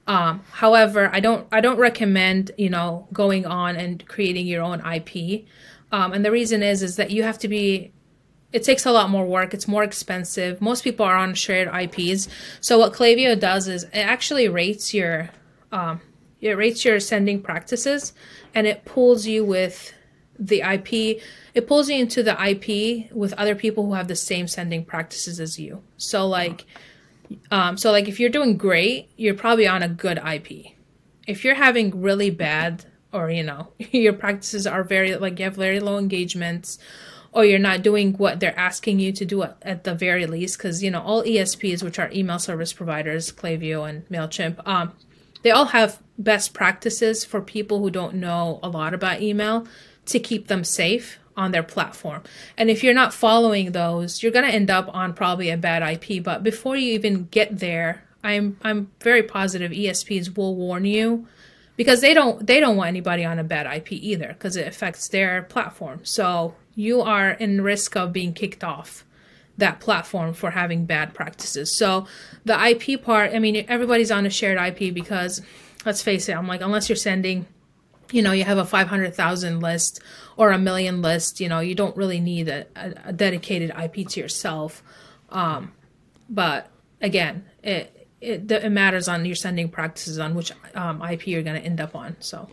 [0.07, 4.81] um, however, I don't I don't recommend you know going on and creating your own
[4.81, 5.45] IP.
[5.93, 7.93] Um, and the reason is is that you have to be
[8.53, 9.53] it takes a lot more work.
[9.53, 10.61] It's more expensive.
[10.61, 12.29] Most people are on shared IPs.
[12.61, 15.31] So what Klaviyo does is it actually rates your
[15.73, 16.01] um,
[16.41, 18.13] it rates your sending practices
[18.55, 19.93] and it pulls you with
[20.39, 21.21] the IP.
[21.55, 25.41] It pulls you into the IP with other people who have the same sending practices
[25.41, 25.83] as you.
[25.97, 26.67] So like
[27.51, 30.73] um, so like if you're doing great, you're probably on a good IP.
[31.27, 35.57] If you're having really bad or you know your practices are very like you have
[35.57, 36.79] very low engagements
[37.33, 40.59] or you're not doing what they're asking you to do at, at the very least
[40.59, 44.93] because you know all esps which are email service providers klaviyo and mailchimp um,
[45.43, 49.67] they all have best practices for people who don't know a lot about email
[50.05, 52.23] to keep them safe on their platform.
[52.57, 55.83] And if you're not following those, you're going to end up on probably a bad
[55.83, 56.23] IP.
[56.23, 61.29] But before you even get there, I'm I'm very positive ESPs will warn you
[61.77, 65.09] because they don't they don't want anybody on a bad IP either because it affects
[65.09, 66.01] their platform.
[66.05, 69.05] So you are in risk of being kicked off
[69.59, 71.75] that platform for having bad practices.
[71.75, 72.07] So
[72.45, 75.41] the IP part, I mean everybody's on a shared IP because
[75.85, 77.47] let's face it, I'm like unless you're sending
[78.11, 80.01] you know you have a 500,000 list
[80.37, 82.67] or a million list you know you don't really need a,
[83.05, 84.83] a, dedicated ip to yourself.
[85.31, 85.73] Um,
[86.29, 86.71] but
[87.01, 91.61] again it, it, it matters on your sending practices on which um, ip you're going
[91.61, 92.49] to end up on so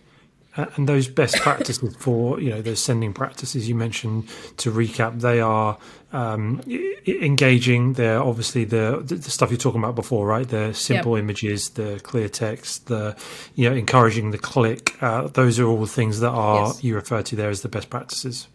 [0.56, 5.40] and those best practices for you know those sending practices you mentioned to recap they
[5.40, 5.78] are
[6.12, 6.62] um,
[7.08, 11.24] engaging they're obviously the, the stuff you're talking about before right the simple yep.
[11.24, 13.16] images the clear text the
[13.56, 16.84] you know encouraging the click uh, those are all things that are yes.
[16.84, 18.48] you refer to there as the best practices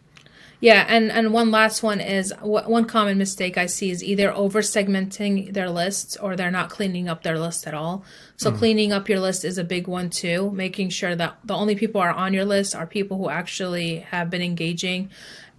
[0.60, 4.60] yeah, and and one last one is one common mistake I see is either over
[4.60, 8.04] segmenting their lists or they're not cleaning up their list at all.
[8.36, 8.58] So mm.
[8.58, 12.00] cleaning up your list is a big one too, making sure that the only people
[12.00, 15.10] are on your list are people who actually have been engaging.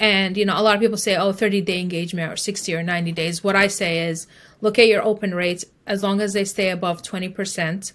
[0.02, 3.14] And you know, a lot of people say, "Oh, 30-day engagement or 60 or 90
[3.14, 4.28] days." What I say is,
[4.60, 7.94] look at your open rates as long as they stay above 20%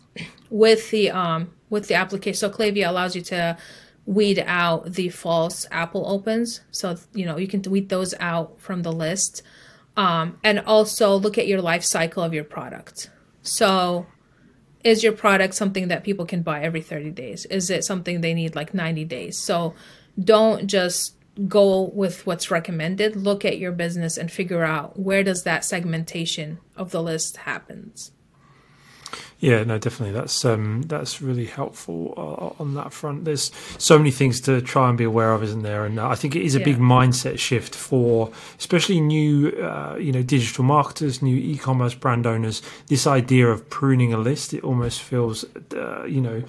[0.48, 2.38] with the um with the application.
[2.38, 3.58] So Klaviyo allows you to
[4.06, 6.60] weed out the false Apple opens.
[6.70, 9.42] So, you know, you can weed those out from the list.
[9.96, 13.10] Um, and also look at your life cycle of your product.
[13.42, 14.06] So,
[14.82, 17.46] is your product something that people can buy every 30 days?
[17.46, 19.38] Is it something they need like 90 days?
[19.38, 19.74] So,
[20.22, 21.16] don't just
[21.48, 23.16] go with what's recommended.
[23.16, 28.12] Look at your business and figure out where does that segmentation of the list happens.
[29.44, 30.14] Yeah, no, definitely.
[30.18, 33.26] That's um, that's really helpful uh, on that front.
[33.26, 35.84] There's so many things to try and be aware of, isn't there?
[35.84, 36.64] And I think it is a yeah.
[36.64, 42.62] big mindset shift for, especially new, uh, you know, digital marketers, new e-commerce brand owners.
[42.86, 46.42] This idea of pruning a list, it almost feels, uh, you know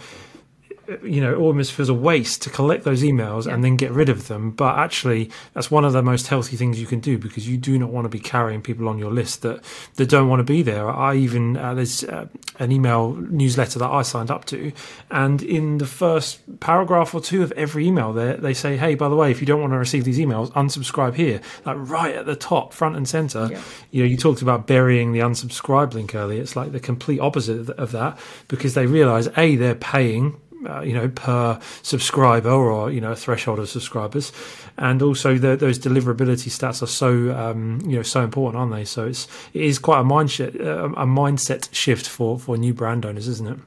[1.04, 3.54] you know, almost feels a waste to collect those emails yeah.
[3.54, 4.52] and then get rid of them.
[4.52, 7.78] But actually, that's one of the most healthy things you can do because you do
[7.78, 9.64] not want to be carrying people on your list that,
[9.96, 10.90] that don't want to be there.
[10.90, 12.28] I even, uh, there's uh,
[12.60, 14.72] an email newsletter that I signed up to,
[15.10, 19.10] and in the first paragraph or two of every email, there they say, hey, by
[19.10, 21.42] the way, if you don't want to receive these emails, unsubscribe here.
[21.66, 23.50] Like right at the top, front and center.
[23.52, 23.62] Yeah.
[23.92, 26.42] You know, you talked about burying the unsubscribe link earlier.
[26.42, 30.94] It's like the complete opposite of that because they realize, A, they're paying uh, you
[30.94, 34.32] know, per subscriber or you know threshold of subscribers,
[34.78, 38.86] and also the, those deliverability stats are so um, you know so important, aren't they?
[38.86, 43.06] So it's it is quite a mindset uh, a mindset shift for for new brand
[43.06, 43.60] owners, isn't it?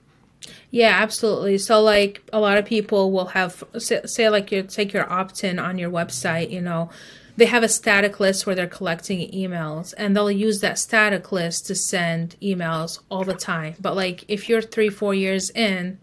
[0.70, 1.58] Yeah, absolutely.
[1.58, 5.58] So like a lot of people will have say, say like you take your opt-in
[5.58, 6.90] on your website, you know,
[7.36, 11.66] they have a static list where they're collecting emails and they'll use that static list
[11.66, 13.76] to send emails all the time.
[13.80, 15.98] But like if you're 3 4 years in,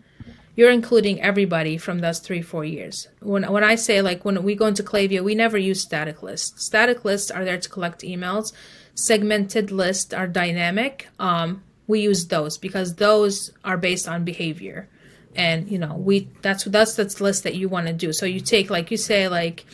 [0.55, 3.07] you're including everybody from those three four years.
[3.21, 6.65] When when i say like when we go into Klaviyo we never use static lists.
[6.65, 8.53] Static lists are there to collect emails.
[8.95, 11.09] Segmented lists are dynamic.
[11.19, 14.87] Um, we use those because those are based on behavior.
[15.35, 18.13] And you know we that's that's that's the list that you want to do.
[18.13, 19.65] So you take like you say like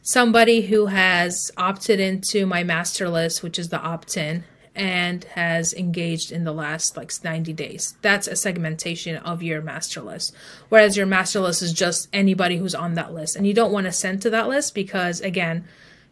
[0.00, 6.32] somebody who has opted into my master list which is the opt-in and has engaged
[6.32, 7.96] in the last like 90 days.
[8.02, 10.34] That's a segmentation of your master list.
[10.68, 13.36] Whereas your master list is just anybody who's on that list.
[13.36, 15.64] And you don't want to send to that list because, again,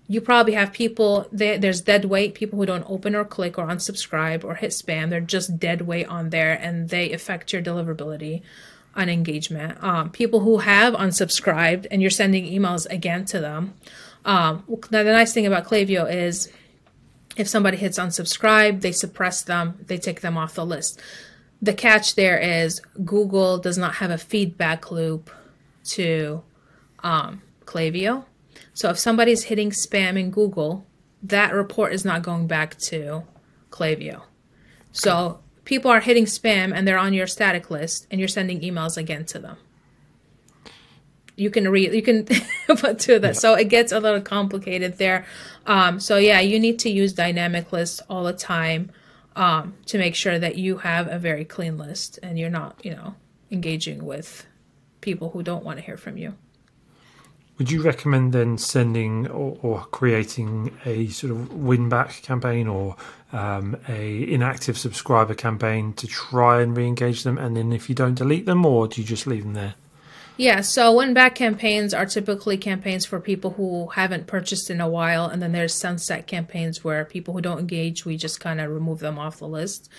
[0.07, 3.67] you probably have people, they, there's dead weight, people who don't open or click or
[3.67, 5.11] unsubscribe or hit spam.
[5.11, 8.43] They're just dead weight on there and they affect your deliverability
[8.95, 9.83] on engagement.
[9.83, 13.75] Um, people who have unsubscribed and you're sending emails again to them.
[14.25, 16.53] Um, now, the nice thing about Klaviyo is
[17.37, 21.01] if somebody hits unsubscribe, they suppress them, they take them off the list.
[21.61, 25.31] The catch there is Google does not have a feedback loop
[25.91, 26.43] to
[27.03, 28.25] um, Klaviyo.
[28.75, 30.87] So if somebody's hitting spam in Google,
[31.23, 33.23] that report is not going back to
[33.71, 34.23] Klaviyo.
[34.91, 38.97] So people are hitting spam and they're on your static list and you're sending emails
[38.97, 39.57] again to them
[41.37, 42.25] you can read you can
[42.67, 43.33] put to that yeah.
[43.33, 45.25] so it gets a little complicated there
[45.67, 48.91] um, so yeah you need to use dynamic lists all the time
[49.37, 52.95] um, to make sure that you have a very clean list and you're not you
[52.95, 53.15] know
[53.51, 54.47] engaging with
[55.01, 56.35] people who don't want to hear from you.
[57.59, 62.97] Would you recommend then sending or, or creating a sort of win back campaign or
[63.31, 68.15] um, a inactive subscriber campaign to try and re-engage them and then if you don't
[68.15, 69.75] delete them or do you just leave them there
[70.37, 74.89] yeah, so win back campaigns are typically campaigns for people who haven't purchased in a
[74.89, 78.71] while, and then there's sunset campaigns where people who don't engage, we just kind of
[78.71, 79.91] remove them off the list.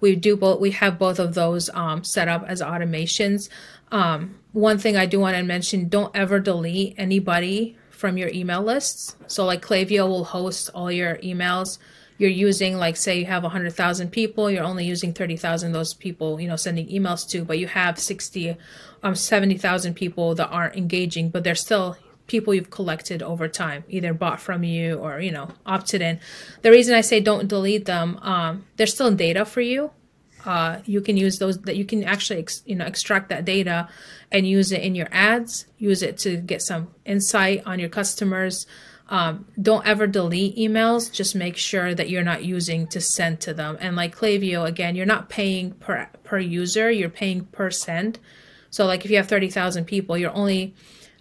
[0.00, 0.60] We do both.
[0.60, 3.48] We have both of those um, set up as automations.
[3.90, 8.62] Um, one thing I do want to mention: don't ever delete anybody from your email
[8.62, 9.14] lists.
[9.26, 11.78] So, like Klaviyo will host all your emails
[12.18, 16.48] you're using like say you have 100,000 people, you're only using 30,000 those people, you
[16.48, 18.56] know, sending emails to, but you have 60
[19.02, 21.96] um 70,000 people that aren't engaging, but they're still
[22.28, 26.20] people you've collected over time, either bought from you or, you know, opted in.
[26.62, 29.90] The reason I say don't delete them, um, they're still data for you.
[30.44, 33.88] uh, you can use those that you can actually ex, you know extract that data
[34.30, 38.66] and use it in your ads use it to get some insight on your customers
[39.12, 41.12] um, don't ever delete emails.
[41.12, 43.76] Just make sure that you're not using to send to them.
[43.78, 48.18] And like Klaviyo again you're not paying per per user you're paying per send.
[48.70, 50.74] So like if you have 30,000 people you're only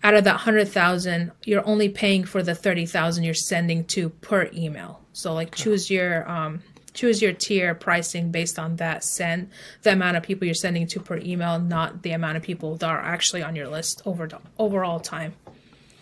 [0.03, 5.01] out of that 100,000 you're only paying for the 30,000 you're sending to per email.
[5.11, 6.61] So like choose your um,
[6.93, 9.49] choose your tier pricing based on that send
[9.81, 12.89] the amount of people you're sending to per email not the amount of people that
[12.89, 15.33] are actually on your list over the overall time.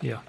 [0.00, 0.20] Yeah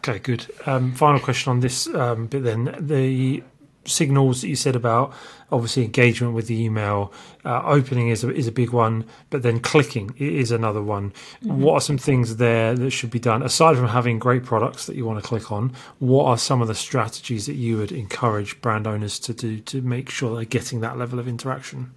[0.00, 0.46] okay good.
[0.66, 2.74] Um, final question on this um, bit then.
[2.78, 3.42] The
[3.86, 5.12] signals that you said about
[5.50, 7.12] obviously engagement with the email
[7.46, 11.10] uh, opening is a, is a big one but then clicking is another one.
[11.42, 11.62] Mm-hmm.
[11.62, 13.42] what are some things there that should be done?
[13.42, 16.68] Aside from having great products that you want to click on what are some of
[16.68, 20.80] the strategies that you would encourage brand owners to do to make sure they're getting
[20.80, 21.92] that level of interaction?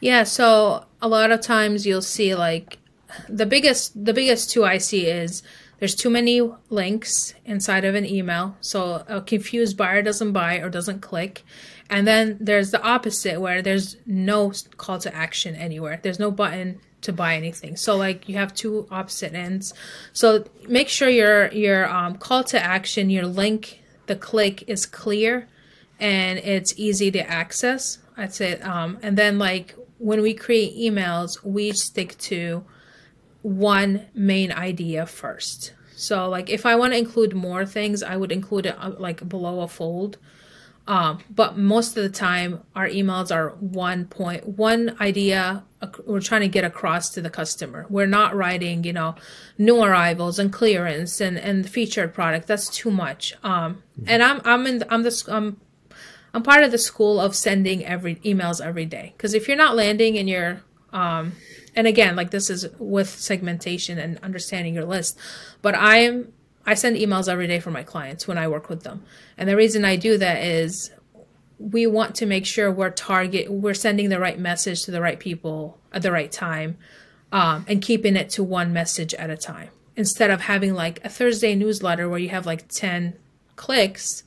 [0.00, 2.78] Yeah so a lot of times you'll see like
[3.28, 5.42] the biggest the biggest two i see is
[5.80, 10.68] there's too many links inside of an email, so a confused buyer doesn't buy or
[10.68, 11.42] doesn't click.
[11.88, 15.98] And then there's the opposite where there's no call to action anywhere.
[16.00, 17.76] There's no button to buy anything.
[17.76, 19.74] So like you have two opposite ends.
[20.12, 25.48] So make sure your your um, call to action, your link, the click is clear
[25.98, 27.98] and it's easy to access.
[28.16, 32.64] I'd say, um, and then like when we create emails, we stick to
[33.42, 35.72] one main idea first.
[35.96, 39.28] So like if I want to include more things, I would include it uh, like
[39.28, 40.18] below a fold.
[40.86, 45.62] Um, but most of the time, our emails are one point, one idea
[46.04, 47.86] we're trying to get across to the customer.
[47.88, 49.14] We're not writing, you know,
[49.56, 52.46] new arrivals and clearance and, and featured product.
[52.46, 53.34] That's too much.
[53.42, 55.60] Um, and I'm I'm in I'm the I'm
[56.34, 59.76] I'm part of the school of sending every emails every day because if you're not
[59.76, 60.62] landing in your
[60.92, 61.32] um,
[61.74, 65.18] and again like this is with segmentation and understanding your list
[65.62, 66.32] but i am
[66.66, 69.02] i send emails every day for my clients when i work with them.
[69.36, 70.90] And the reason i do that is
[71.58, 75.20] we want to make sure we're target we're sending the right message to the right
[75.20, 76.78] people at the right time
[77.32, 79.68] um, and keeping it to one message at a time.
[79.96, 83.14] Instead of having like a thursday newsletter where you have like 10
[83.56, 84.24] clicks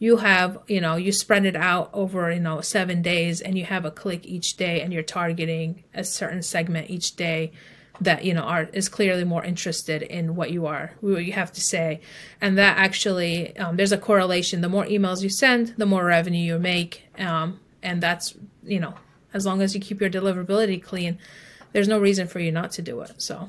[0.00, 3.64] you have you know you spread it out over you know seven days and you
[3.64, 7.52] have a click each day and you're targeting a certain segment each day
[8.00, 11.52] that you know are is clearly more interested in what you are what you have
[11.52, 12.00] to say.
[12.40, 14.62] And that actually um, there's a correlation.
[14.62, 18.34] The more emails you send the more revenue you make um, and that's
[18.64, 18.94] you know
[19.32, 21.18] as long as you keep your deliverability clean
[21.72, 23.48] there's no reason for you not to do it so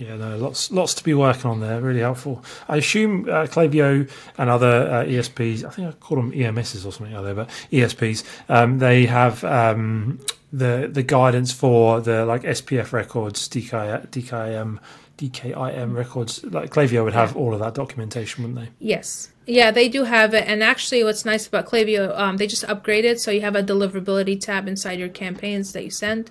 [0.00, 1.80] yeah no, lots lots to be working on there.
[1.80, 2.42] Really helpful.
[2.68, 6.92] I assume uh, Klaviyo and other uh, ESPs, I think I call them EMSs or
[6.92, 10.20] something out there, but ESPs, um, they have um,
[10.52, 14.78] the the guidance for the like SPF records, DK, DKIM,
[15.18, 16.42] DKIM records.
[16.44, 18.72] Like Klaviyo would have all of that documentation, wouldn't they?
[18.78, 19.30] Yes.
[19.46, 20.46] Yeah, they do have it.
[20.46, 24.40] And actually, what's nice about Klaviyo, um, they just upgraded, so you have a deliverability
[24.40, 26.30] tab inside your campaigns that you send.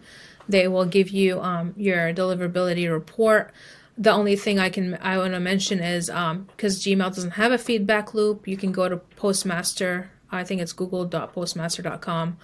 [0.50, 3.54] They will give you um, your deliverability report.
[3.98, 7.52] The only thing I can I want to mention is because um, Gmail doesn't have
[7.52, 10.12] a feedback loop, you can go to Postmaster.
[10.32, 12.38] I think it's google.postmaster.com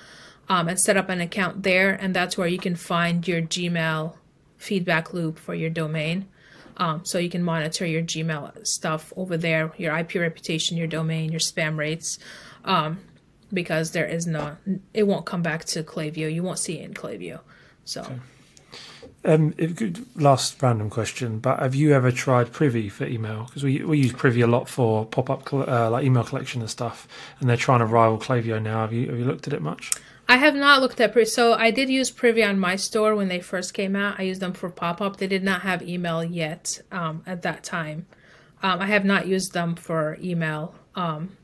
[0.50, 4.16] um, and set up an account there, and that's where you can find your Gmail
[4.58, 6.28] feedback loop for your domain.
[6.78, 11.32] Um, so you can monitor your Gmail stuff over there, your IP reputation, your domain,
[11.32, 12.20] your spam rates,
[12.66, 13.00] um,
[13.54, 14.58] because there is no,
[14.94, 16.32] it won't come back to Klaviyo.
[16.32, 17.40] You won't see it in Klaviyo.
[17.86, 18.02] So.
[18.02, 18.20] Okay.
[19.24, 19.56] Um,
[20.16, 23.46] last random question, but have you ever tried Privy for email?
[23.46, 26.70] Because we we use Privy a lot for pop up uh, like email collection and
[26.70, 27.08] stuff,
[27.40, 28.82] and they're trying to rival Klaviyo now.
[28.82, 29.92] Have you have you looked at it much?
[30.28, 31.30] I have not looked at Privy.
[31.30, 34.20] So I did use Privy on my store when they first came out.
[34.20, 35.18] I used them for pop up.
[35.18, 38.06] They did not have email yet um, at that time.
[38.62, 40.76] Um, I have not used them for email.
[40.96, 41.38] Um,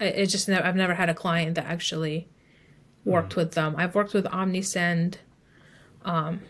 [0.00, 2.28] it, it just I've never had a client that actually
[3.04, 3.36] worked mm.
[3.36, 3.74] with them.
[3.76, 5.16] I've worked with OmniSend
[6.04, 6.40] um,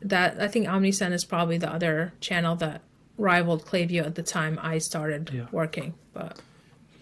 [0.00, 2.82] that I think OmniSend is probably the other channel that
[3.18, 5.46] rivaled Klaviyo at the time I started yeah.
[5.52, 5.94] working.
[6.12, 6.40] But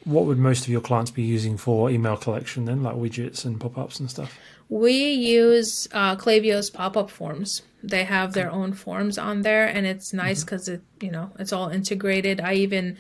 [0.04, 3.60] what would most of your clients be using for email collection then, like widgets and
[3.60, 4.38] pop-ups and stuff?
[4.68, 7.62] We use uh, Klaviyo's pop-up forms.
[7.82, 10.74] They have their own forms on there, and it's nice because mm-hmm.
[11.00, 12.40] it, you know, it's all integrated.
[12.40, 12.96] I even,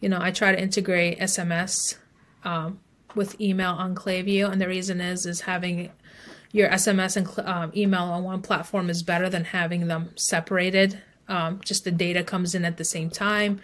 [0.00, 1.96] you know, I try to integrate SMS
[2.44, 2.80] um,
[3.14, 5.90] with email on Klaviyo, and the reason is is having
[6.52, 11.00] your SMS and um, email on one platform is better than having them separated.
[11.28, 13.60] Um, just the data comes in at the same time.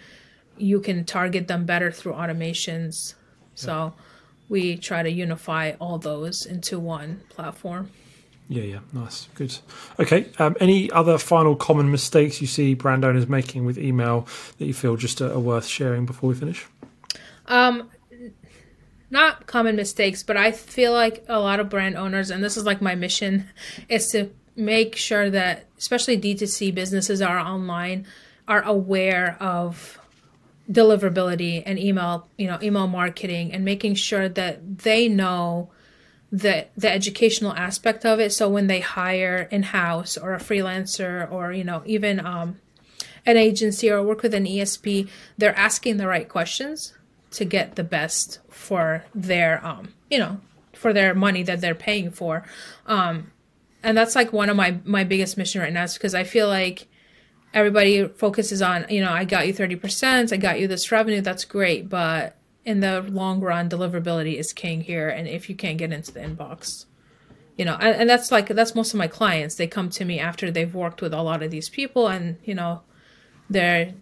[0.57, 3.13] You can target them better through automations.
[3.55, 3.93] So,
[4.49, 7.91] we try to unify all those into one platform.
[8.49, 9.57] Yeah, yeah, nice, good.
[9.99, 14.25] Okay, um, any other final common mistakes you see brand owners making with email
[14.57, 16.65] that you feel just are, are worth sharing before we finish?
[17.47, 17.89] Um,
[19.09, 22.65] not common mistakes, but I feel like a lot of brand owners, and this is
[22.65, 23.49] like my mission,
[23.89, 28.05] is to make sure that especially D2C businesses are online
[28.47, 29.99] are aware of
[30.71, 35.69] deliverability and email, you know, email marketing and making sure that they know
[36.31, 38.33] the the educational aspect of it.
[38.33, 42.59] So when they hire in house or a freelancer or you know even um,
[43.25, 46.93] an agency or work with an ESP, they're asking the right questions
[47.31, 50.39] to get the best for their um, you know
[50.73, 52.43] for their money that they're paying for.
[52.85, 53.31] Um,
[53.83, 56.47] and that's like one of my my biggest mission right now is because I feel
[56.47, 56.87] like
[57.53, 61.45] everybody focuses on you know I got you 30%, I got you this revenue, that's
[61.45, 65.07] great, but in the long run, deliverability is king here.
[65.07, 66.85] And if you can't get into the inbox,
[67.57, 69.55] you know, and, and that's like, that's most of my clients.
[69.55, 72.53] They come to me after they've worked with a lot of these people and, you
[72.53, 72.81] know,
[73.49, 73.93] they're,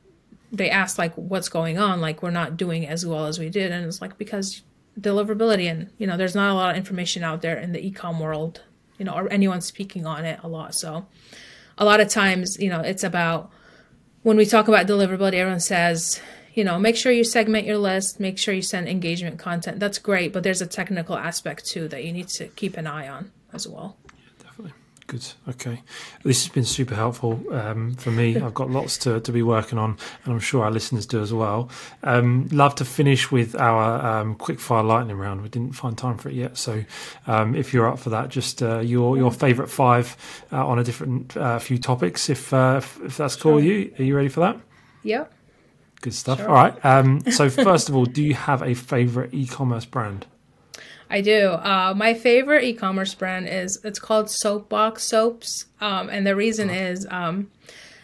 [0.57, 2.01] they ask like, what's going on?
[2.01, 3.71] Like, we're not doing as well as we did.
[3.71, 4.61] And it's like, because
[4.99, 8.19] deliverability and, you know, there's not a lot of information out there in the ecom
[8.19, 8.61] world,
[8.97, 10.73] you know, or anyone speaking on it a lot.
[10.73, 11.05] So
[11.77, 13.51] a lot of times, you know, it's about,
[14.23, 16.21] when we talk about deliverability, everyone says,
[16.53, 19.79] you know, make sure you segment your list, make sure you send engagement content.
[19.79, 23.09] That's great, but there's a technical aspect too that you need to keep an eye
[23.09, 23.97] on as well.
[25.07, 25.33] Good.
[25.47, 25.83] Okay.
[26.23, 28.37] This has been super helpful um, for me.
[28.41, 31.31] I've got lots to, to be working on, and I'm sure our listeners do as
[31.31, 31.69] well.
[32.01, 35.43] Um, love to finish with our um, quick fire lightning round.
[35.43, 36.83] We didn't find time for it yet, so
[37.27, 40.17] um, if you're up for that, just uh, your your favourite five
[40.51, 42.27] uh, on a different uh, few topics.
[42.27, 43.55] If, uh, if, if that's cool sure.
[43.57, 44.59] with you, are you ready for that?
[45.03, 45.31] Yep.
[46.01, 46.39] Good stuff.
[46.39, 46.49] Sure.
[46.49, 46.83] All right.
[46.83, 50.25] Um, so first of all, do you have a favorite e-commerce brand?
[51.15, 51.51] I do.
[51.51, 56.73] Uh, my favorite e-commerce brand is it's called Soapbox Soaps, um, and the reason oh.
[56.73, 57.49] is um,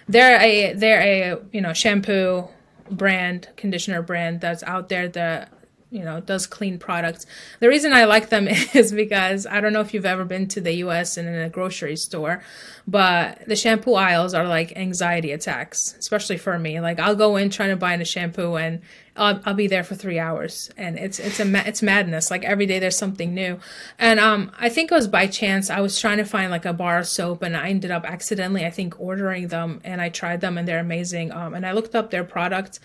[0.08, 2.48] they're a they're a you know shampoo
[2.90, 5.52] brand, conditioner brand that's out there that
[5.92, 7.26] you know does clean products.
[7.60, 10.62] The reason i like them is because i don't know if you've ever been to
[10.62, 12.42] the us and in a grocery store
[12.88, 16.80] but the shampoo aisles are like anxiety attacks especially for me.
[16.80, 18.82] Like i'll go in trying to buy a shampoo and
[19.18, 22.32] I'll, I'll be there for three hours and it's it's a it's madness.
[22.32, 23.60] Like every day there's something new.
[24.00, 26.74] And um i think it was by chance i was trying to find like a
[26.74, 30.40] bar of soap and i ended up accidentally i think ordering them and i tried
[30.40, 32.80] them and they're amazing um and i looked up their product.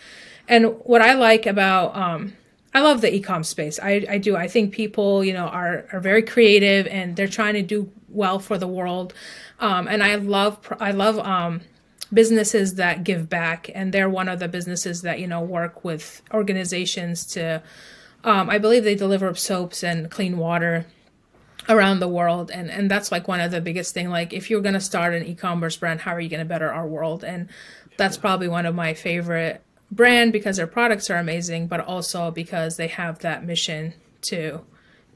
[0.49, 2.33] And what i like about um
[2.77, 3.81] I love the ecom space.
[3.83, 4.37] I, I do.
[4.37, 8.39] I think people, you know, are, are very creative and they're trying to do well
[8.39, 9.15] for the world.
[9.61, 11.63] Um, and I love, I love, um,
[12.13, 13.71] businesses that give back.
[13.75, 17.63] And they're one of the businesses that, you know, work with organizations to,
[18.25, 20.85] um, I believe they deliver soaps and clean water
[21.71, 24.61] around the world and and that's like one of the biggest thing like if you're
[24.61, 27.49] going to start an e-commerce brand how are you going to better our world and
[27.97, 29.61] that's probably one of my favorite
[29.91, 34.61] brand because their products are amazing, but also because they have that mission to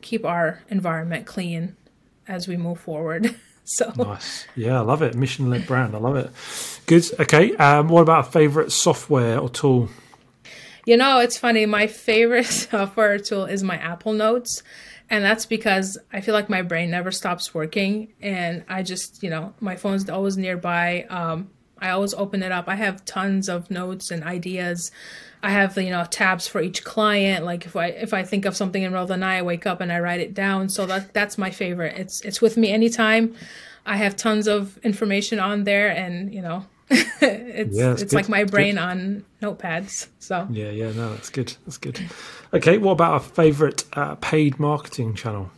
[0.01, 1.77] keep our environment clean
[2.29, 3.35] as we move forward.
[3.65, 5.15] so nice, yeah, I love it.
[5.15, 6.31] Mission led brand, I love it.
[6.87, 7.05] Good.
[7.21, 9.89] Okay, um, what about a favorite software or tool?
[10.87, 11.67] You know, it's funny.
[11.67, 14.63] My favorite software tool is my Apple Notes.
[15.11, 18.13] And that's because I feel like my brain never stops working.
[18.23, 21.05] And I just, you know, my phone's always nearby.
[21.11, 21.51] Um,
[21.81, 22.69] I always open it up.
[22.69, 24.91] I have tons of notes and ideas.
[25.43, 27.45] I have you know tabs for each client.
[27.45, 29.43] Like if I if I think of something in the middle of the night, I
[29.43, 30.69] wake up and I write it down.
[30.69, 31.97] So that that's my favorite.
[31.97, 33.35] It's it's with me anytime.
[33.87, 38.13] I have tons of information on there, and you know, it's yeah, it's good.
[38.13, 40.09] like my brain on notepads.
[40.19, 41.57] So yeah, yeah, no, that's good.
[41.65, 42.01] That's good.
[42.53, 45.51] Okay, what about a favorite uh, paid marketing channel?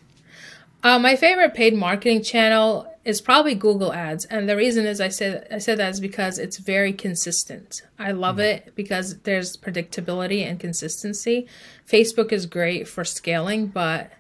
[0.85, 5.09] Uh, my favorite paid marketing channel is probably Google Ads, and the reason is I
[5.09, 7.83] said I said that is because it's very consistent.
[7.99, 11.47] I love mm it because there's predictability and consistency.
[11.89, 14.11] Facebook is great for scaling, but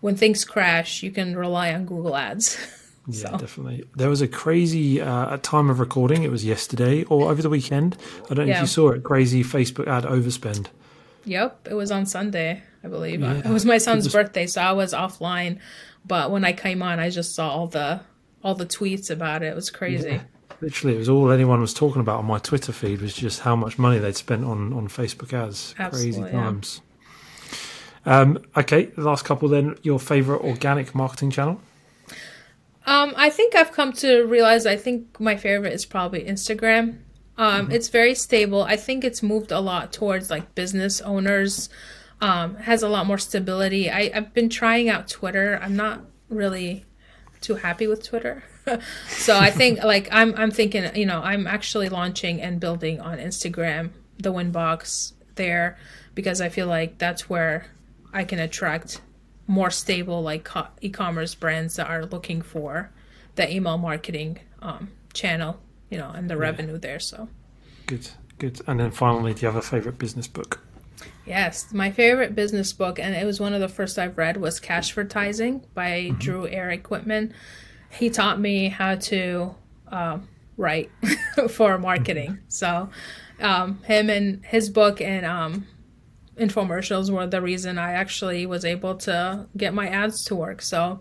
[0.00, 2.58] when things crash, you can rely on Google Ads.
[3.06, 3.36] Yeah, so.
[3.36, 3.84] definitely.
[3.96, 6.22] There was a crazy uh, time of recording.
[6.22, 7.98] It was yesterday or over the weekend.
[8.30, 8.56] I don't know yeah.
[8.56, 9.04] if you saw it.
[9.04, 10.68] Crazy Facebook ad overspend.
[11.26, 13.20] Yep, it was on Sunday, I believe.
[13.20, 13.42] Yeah.
[13.44, 14.14] It was my son's was...
[14.14, 15.58] birthday, so I was offline.
[16.06, 18.00] But when I came on, I just saw all the
[18.44, 19.46] all the tweets about it.
[19.46, 20.10] It was crazy.
[20.10, 20.20] Yeah.
[20.60, 23.56] Literally, it was all anyone was talking about on my Twitter feed was just how
[23.56, 25.74] much money they'd spent on on Facebook ads.
[25.78, 26.80] Absolutely, crazy times.
[28.06, 28.20] Yeah.
[28.20, 29.76] Um, okay, the last couple then.
[29.82, 31.60] Your favorite organic marketing channel?
[32.86, 34.66] Um, I think I've come to realize.
[34.66, 36.98] I think my favorite is probably Instagram.
[37.36, 37.72] Um, mm-hmm.
[37.72, 38.62] It's very stable.
[38.62, 41.68] I think it's moved a lot towards like business owners
[42.20, 43.90] Um, has a lot more stability.
[43.90, 45.58] I, I've been trying out Twitter.
[45.60, 46.84] I'm not really
[47.44, 48.42] too happy with Twitter.
[49.08, 53.18] so I think like I'm I'm thinking, you know, I'm actually launching and building on
[53.18, 55.76] Instagram, the Winbox there
[56.14, 57.66] because I feel like that's where
[58.12, 59.00] I can attract
[59.46, 60.48] more stable like
[60.80, 62.90] e-commerce brands that are looking for
[63.34, 66.40] the email marketing um, channel, you know, and the yeah.
[66.40, 67.00] revenue there.
[67.00, 67.28] So
[67.86, 68.60] good, good.
[68.66, 70.60] And then finally, do you have a favorite business book?
[71.26, 74.60] Yes, my favorite business book, and it was one of the first I've read, was
[74.60, 76.18] Cashvertising by mm-hmm.
[76.18, 77.32] Drew Eric Whitman.
[77.90, 79.54] He taught me how to
[79.88, 80.90] um, write
[81.50, 82.32] for marketing.
[82.32, 82.44] Mm-hmm.
[82.48, 82.90] So,
[83.40, 85.66] um, him and his book and um,
[86.36, 90.60] infomercials were the reason I actually was able to get my ads to work.
[90.60, 91.00] So,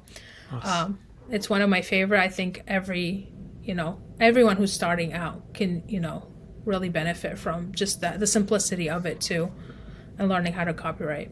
[0.61, 0.99] um,
[1.29, 2.21] it's one of my favorite.
[2.21, 3.29] I think every,
[3.61, 6.27] you know, everyone who's starting out can, you know,
[6.63, 9.51] really benefit from just that the simplicity of it too
[10.17, 11.29] and learning how to copywrite.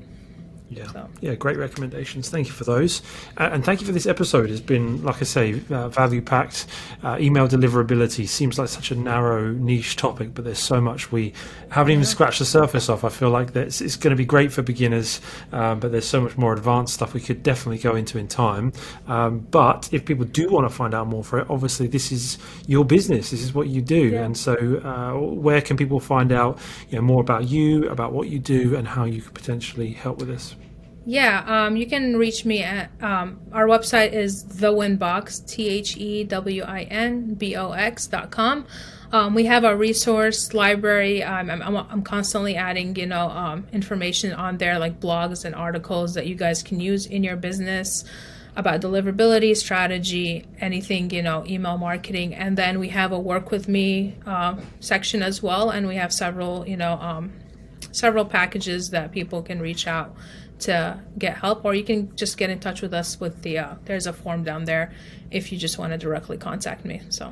[0.72, 1.10] Yeah, so.
[1.20, 2.30] yeah, great recommendations.
[2.30, 3.02] Thank you for those,
[3.38, 4.50] uh, and thank you for this episode.
[4.50, 6.66] It's been, like I say, uh, value packed.
[7.04, 11.34] Uh, email deliverability seems like such a narrow niche topic, but there's so much we
[11.72, 13.04] haven't even scratched the surface of.
[13.04, 15.20] I feel like that it's, it's going to be great for beginners,
[15.52, 18.72] um, but there's so much more advanced stuff we could definitely go into in time.
[19.08, 22.38] Um, but if people do want to find out more for it, obviously this is
[22.66, 23.32] your business.
[23.32, 24.24] This is what you do, yeah.
[24.24, 26.60] and so uh, where can people find out,
[26.90, 30.20] you know, more about you, about what you do, and how you could potentially help
[30.20, 30.56] with this?
[31.06, 35.98] Yeah, um, you can reach me at um, our website is the Winbox T H
[35.98, 38.68] E W I N B O X dot com.
[39.12, 41.24] Um, we have a resource library.
[41.24, 45.54] Um, I'm, I'm, I'm, constantly adding, you know, um, information on there like blogs and
[45.54, 48.06] articles that you guys can use in your business
[48.56, 52.36] about deliverability, strategy, anything, you know, email marketing.
[52.36, 56.14] And then we have a work with me uh, section as well, and we have
[56.14, 57.30] several, you know,
[57.92, 60.16] several packages that people can reach out
[60.62, 63.60] to get help, or you can just get in touch with us with the.
[63.60, 64.94] Uh, there's a form down there
[65.30, 67.02] if you just want to directly contact me.
[67.10, 67.32] So.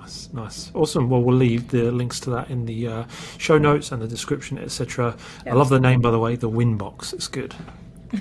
[0.00, 1.10] Nice, nice, awesome.
[1.10, 3.04] Well, we'll leave the links to that in the uh,
[3.36, 5.16] show notes and the description, etc.
[5.46, 7.12] I love the name, by the way, the Winbox.
[7.12, 7.54] It's good.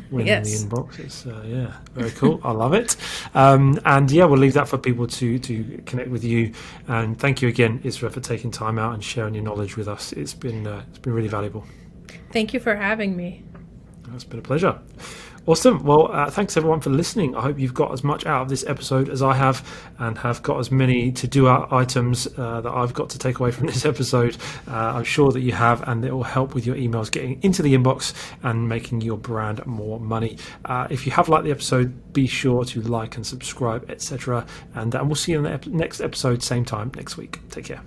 [0.10, 0.62] Win yes.
[0.62, 1.00] in the inbox.
[1.00, 2.40] It's uh, yeah, very cool.
[2.44, 2.96] I love it.
[3.34, 6.54] Um, and yeah, we'll leave that for people to to connect with you.
[6.88, 10.14] And thank you again, Israa, for taking time out and sharing your knowledge with us.
[10.14, 11.66] It's been uh, it's been really valuable.
[12.32, 13.44] Thank you for having me.
[14.14, 14.80] It's been a pleasure.
[15.48, 15.84] Awesome.
[15.84, 17.36] Well, uh, thanks everyone for listening.
[17.36, 20.44] I hope you've got as much out of this episode as I have and have
[20.44, 23.84] got as many to do items uh, that I've got to take away from this
[23.84, 24.38] episode.
[24.68, 27.64] Uh, I'm sure that you have, and it will help with your emails getting into
[27.64, 30.38] the inbox and making your brand more money.
[30.66, 34.46] Uh, if you have liked the episode, be sure to like and subscribe, etc.
[34.76, 37.40] And, and uh, we'll see you in the ep- next episode, same time next week.
[37.50, 37.82] Take care.